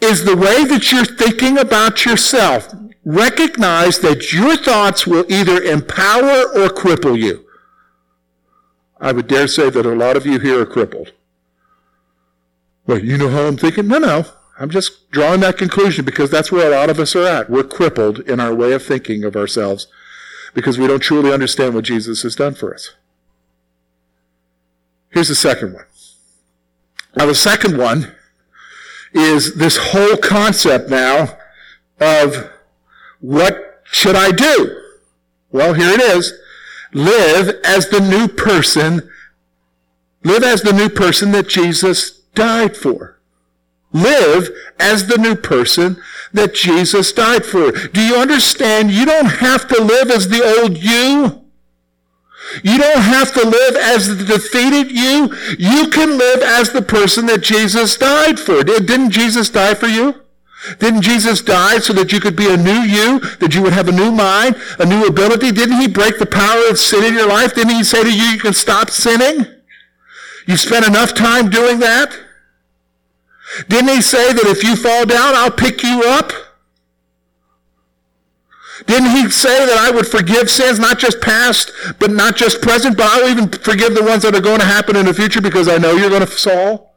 Is 0.00 0.24
the 0.24 0.36
way 0.36 0.64
that 0.64 0.90
you're 0.90 1.04
thinking 1.04 1.58
about 1.58 2.04
yourself, 2.04 2.74
recognize 3.08 4.00
that 4.00 4.34
your 4.34 4.54
thoughts 4.54 5.06
will 5.06 5.24
either 5.32 5.62
empower 5.62 6.42
or 6.54 6.68
cripple 6.68 7.18
you. 7.18 7.46
I 9.00 9.12
would 9.12 9.26
dare 9.26 9.48
say 9.48 9.70
that 9.70 9.86
a 9.86 9.94
lot 9.94 10.18
of 10.18 10.26
you 10.26 10.38
here 10.38 10.60
are 10.60 10.66
crippled. 10.66 11.12
Well, 12.86 12.98
you 12.98 13.16
know 13.16 13.30
how 13.30 13.46
I'm 13.46 13.56
thinking? 13.56 13.88
No, 13.88 13.96
no. 13.96 14.26
I'm 14.60 14.68
just 14.68 15.10
drawing 15.10 15.40
that 15.40 15.56
conclusion 15.56 16.04
because 16.04 16.30
that's 16.30 16.52
where 16.52 16.70
a 16.70 16.76
lot 16.76 16.90
of 16.90 17.00
us 17.00 17.16
are 17.16 17.26
at. 17.26 17.48
We're 17.48 17.64
crippled 17.64 18.18
in 18.20 18.40
our 18.40 18.54
way 18.54 18.72
of 18.72 18.84
thinking 18.84 19.24
of 19.24 19.36
ourselves 19.36 19.86
because 20.52 20.78
we 20.78 20.86
don't 20.86 21.00
truly 21.00 21.32
understand 21.32 21.74
what 21.74 21.84
Jesus 21.84 22.22
has 22.24 22.36
done 22.36 22.54
for 22.54 22.74
us. 22.74 22.94
Here's 25.10 25.28
the 25.28 25.34
second 25.34 25.72
one. 25.72 25.86
Now, 27.16 27.24
the 27.24 27.34
second 27.34 27.78
one 27.78 28.12
is 29.14 29.54
this 29.54 29.78
whole 29.78 30.18
concept 30.18 30.90
now 30.90 31.38
of 32.00 32.50
what 33.20 33.82
should 33.84 34.16
I 34.16 34.30
do? 34.30 34.82
Well, 35.50 35.74
here 35.74 35.90
it 35.90 36.00
is. 36.00 36.32
Live 36.92 37.56
as 37.64 37.88
the 37.88 38.00
new 38.00 38.28
person. 38.28 39.08
Live 40.24 40.42
as 40.42 40.62
the 40.62 40.72
new 40.72 40.88
person 40.88 41.32
that 41.32 41.48
Jesus 41.48 42.20
died 42.34 42.76
for. 42.76 43.18
Live 43.92 44.50
as 44.78 45.06
the 45.06 45.16
new 45.16 45.34
person 45.34 46.02
that 46.32 46.54
Jesus 46.54 47.12
died 47.12 47.46
for. 47.46 47.72
Do 47.72 48.02
you 48.02 48.16
understand? 48.16 48.90
You 48.90 49.06
don't 49.06 49.26
have 49.26 49.66
to 49.68 49.82
live 49.82 50.10
as 50.10 50.28
the 50.28 50.44
old 50.60 50.76
you. 50.76 51.44
You 52.62 52.78
don't 52.78 53.02
have 53.02 53.32
to 53.34 53.46
live 53.46 53.76
as 53.76 54.08
the 54.08 54.24
defeated 54.24 54.90
you. 54.90 55.34
You 55.58 55.88
can 55.88 56.18
live 56.18 56.40
as 56.40 56.72
the 56.72 56.82
person 56.82 57.26
that 57.26 57.42
Jesus 57.42 57.96
died 57.96 58.38
for. 58.38 58.62
Didn't 58.62 59.10
Jesus 59.10 59.50
die 59.50 59.74
for 59.74 59.86
you? 59.86 60.22
Didn't 60.78 61.02
Jesus 61.02 61.40
die 61.40 61.78
so 61.78 61.92
that 61.94 62.12
you 62.12 62.20
could 62.20 62.36
be 62.36 62.52
a 62.52 62.56
new 62.56 62.80
you, 62.80 63.20
that 63.36 63.54
you 63.54 63.62
would 63.62 63.72
have 63.72 63.88
a 63.88 63.92
new 63.92 64.10
mind, 64.10 64.56
a 64.78 64.86
new 64.86 65.06
ability? 65.06 65.52
Didn't 65.52 65.80
he 65.80 65.88
break 65.88 66.18
the 66.18 66.26
power 66.26 66.68
of 66.68 66.78
sin 66.78 67.04
in 67.04 67.14
your 67.14 67.28
life? 67.28 67.54
Didn't 67.54 67.74
he 67.74 67.84
say 67.84 68.02
to 68.02 68.12
you, 68.12 68.24
you 68.24 68.38
can 68.38 68.52
stop 68.52 68.90
sinning? 68.90 69.46
You 70.46 70.56
spent 70.56 70.86
enough 70.86 71.14
time 71.14 71.50
doing 71.50 71.78
that? 71.80 72.16
Didn't 73.68 73.88
he 73.88 74.02
say 74.02 74.32
that 74.32 74.46
if 74.46 74.62
you 74.62 74.76
fall 74.76 75.06
down, 75.06 75.34
I'll 75.34 75.50
pick 75.50 75.82
you 75.82 76.02
up? 76.04 76.32
Didn't 78.86 79.10
he 79.10 79.28
say 79.30 79.66
that 79.66 79.76
I 79.78 79.90
would 79.90 80.06
forgive 80.06 80.48
sins, 80.48 80.78
not 80.78 80.98
just 80.98 81.20
past, 81.20 81.72
but 81.98 82.10
not 82.10 82.36
just 82.36 82.62
present, 82.62 82.96
but 82.96 83.06
I'll 83.06 83.28
even 83.28 83.48
forgive 83.48 83.94
the 83.94 84.04
ones 84.04 84.22
that 84.22 84.34
are 84.34 84.40
going 84.40 84.60
to 84.60 84.64
happen 84.64 84.96
in 84.96 85.06
the 85.06 85.14
future 85.14 85.40
because 85.40 85.68
I 85.68 85.78
know 85.78 85.92
you're 85.92 86.10
going 86.10 86.20
to 86.20 86.26
fall? 86.26 86.94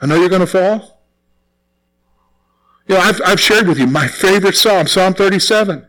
I 0.00 0.06
know 0.06 0.16
you're 0.16 0.28
going 0.28 0.40
to 0.40 0.46
fall? 0.46 0.97
You 2.88 2.94
know, 2.94 3.00
I've, 3.00 3.20
I've 3.24 3.40
shared 3.40 3.68
with 3.68 3.78
you 3.78 3.86
my 3.86 4.08
favorite 4.08 4.56
psalm, 4.56 4.86
Psalm 4.86 5.14
37. 5.14 5.86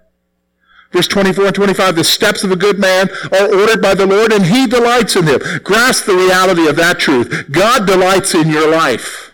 Verse 0.91 1.07
24 1.07 1.45
and 1.45 1.55
25, 1.55 1.95
the 1.95 2.03
steps 2.03 2.43
of 2.43 2.51
a 2.51 2.55
good 2.55 2.79
man 2.79 3.09
are 3.31 3.53
ordered 3.53 3.81
by 3.81 3.93
the 3.93 4.07
Lord 4.07 4.33
and 4.33 4.45
he 4.45 4.65
delights 4.65 5.15
in 5.15 5.25
them. 5.25 5.39
Grasp 5.63 6.05
the 6.05 6.15
reality 6.15 6.67
of 6.67 6.75
that 6.77 6.99
truth. 6.99 7.45
God 7.51 7.85
delights 7.85 8.33
in 8.33 8.49
your 8.49 8.69
life. 8.69 9.28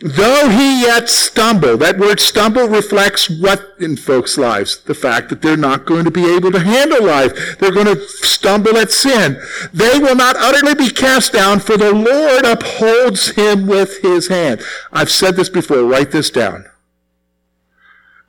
Though 0.00 0.48
he 0.48 0.82
yet 0.82 1.08
stumble, 1.08 1.76
that 1.78 1.98
word 1.98 2.20
stumble 2.20 2.68
reflects 2.68 3.28
what 3.28 3.74
in 3.80 3.96
folks' 3.96 4.38
lives? 4.38 4.78
The 4.78 4.94
fact 4.94 5.28
that 5.28 5.42
they're 5.42 5.56
not 5.56 5.86
going 5.86 6.04
to 6.04 6.10
be 6.10 6.36
able 6.36 6.52
to 6.52 6.60
handle 6.60 7.04
life. 7.04 7.58
They're 7.58 7.72
going 7.72 7.86
to 7.86 8.00
stumble 8.06 8.76
at 8.76 8.92
sin. 8.92 9.42
They 9.72 9.98
will 9.98 10.14
not 10.14 10.36
utterly 10.36 10.76
be 10.76 10.90
cast 10.90 11.32
down, 11.32 11.58
for 11.58 11.76
the 11.76 11.92
Lord 11.92 12.44
upholds 12.44 13.30
him 13.30 13.66
with 13.66 14.00
his 14.02 14.28
hand. 14.28 14.62
I've 14.92 15.10
said 15.10 15.34
this 15.34 15.48
before, 15.48 15.82
write 15.82 16.12
this 16.12 16.30
down. 16.30 16.66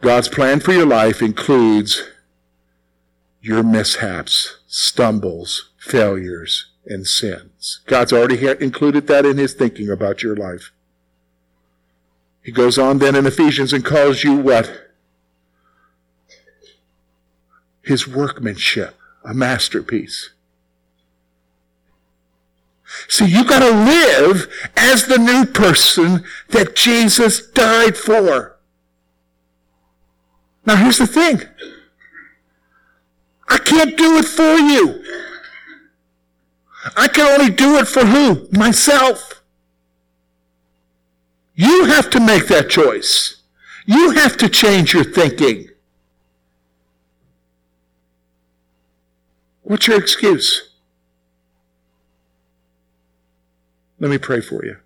God's 0.02 0.28
plan 0.28 0.62
for 0.62 0.74
your 0.74 0.88
life 0.88 1.22
includes 1.22 2.04
your 3.42 3.62
mishaps, 3.62 4.58
stumbles, 4.66 5.70
failures, 5.78 6.72
and 6.88 7.06
sins. 7.06 7.82
God's 7.86 8.12
already 8.12 8.48
included 8.60 9.06
that 9.06 9.26
in 9.26 9.38
his 9.38 9.54
thinking 9.54 9.90
about 9.92 10.24
your 10.24 10.36
life. 10.36 10.72
He 12.50 12.54
goes 12.54 12.80
on 12.80 12.98
then 12.98 13.16
in 13.16 13.28
Ephesians 13.28 13.74
and 13.74 13.86
calls 13.86 14.24
you 14.24 14.34
what? 14.34 14.90
His 17.84 18.08
workmanship, 18.08 18.96
a 19.24 19.36
masterpiece. 19.36 20.32
See, 23.08 23.28
you 23.28 23.46
gotta 23.46 23.70
live 23.70 24.52
as 24.76 25.06
the 25.06 25.20
new 25.20 25.46
person 25.46 26.24
that 26.48 26.76
Jesus 26.76 27.46
died 27.52 27.96
for. 27.96 28.58
Now 30.66 30.78
here's 30.78 30.98
the 30.98 31.06
thing. 31.06 31.44
I 33.48 33.60
can't 33.60 33.96
do 33.96 34.18
it 34.18 34.26
for 34.26 34.56
you. 34.56 35.04
I 36.98 37.10
can 37.10 37.28
only 37.40 37.54
do 37.54 37.78
it 37.78 37.88
for 37.88 38.08
who? 38.08 38.48
Myself. 38.52 39.39
You 41.60 41.84
have 41.88 42.10
to 42.12 42.22
make 42.22 42.48
that 42.48 42.70
choice. 42.70 43.42
You 43.86 44.12
have 44.12 44.38
to 44.38 44.48
change 44.48 44.94
your 44.94 45.04
thinking. 45.04 45.68
What's 49.64 49.86
your 49.86 50.00
excuse? 50.00 50.70
Let 54.00 54.10
me 54.10 54.18
pray 54.18 54.40
for 54.40 54.64
you. 54.64 54.78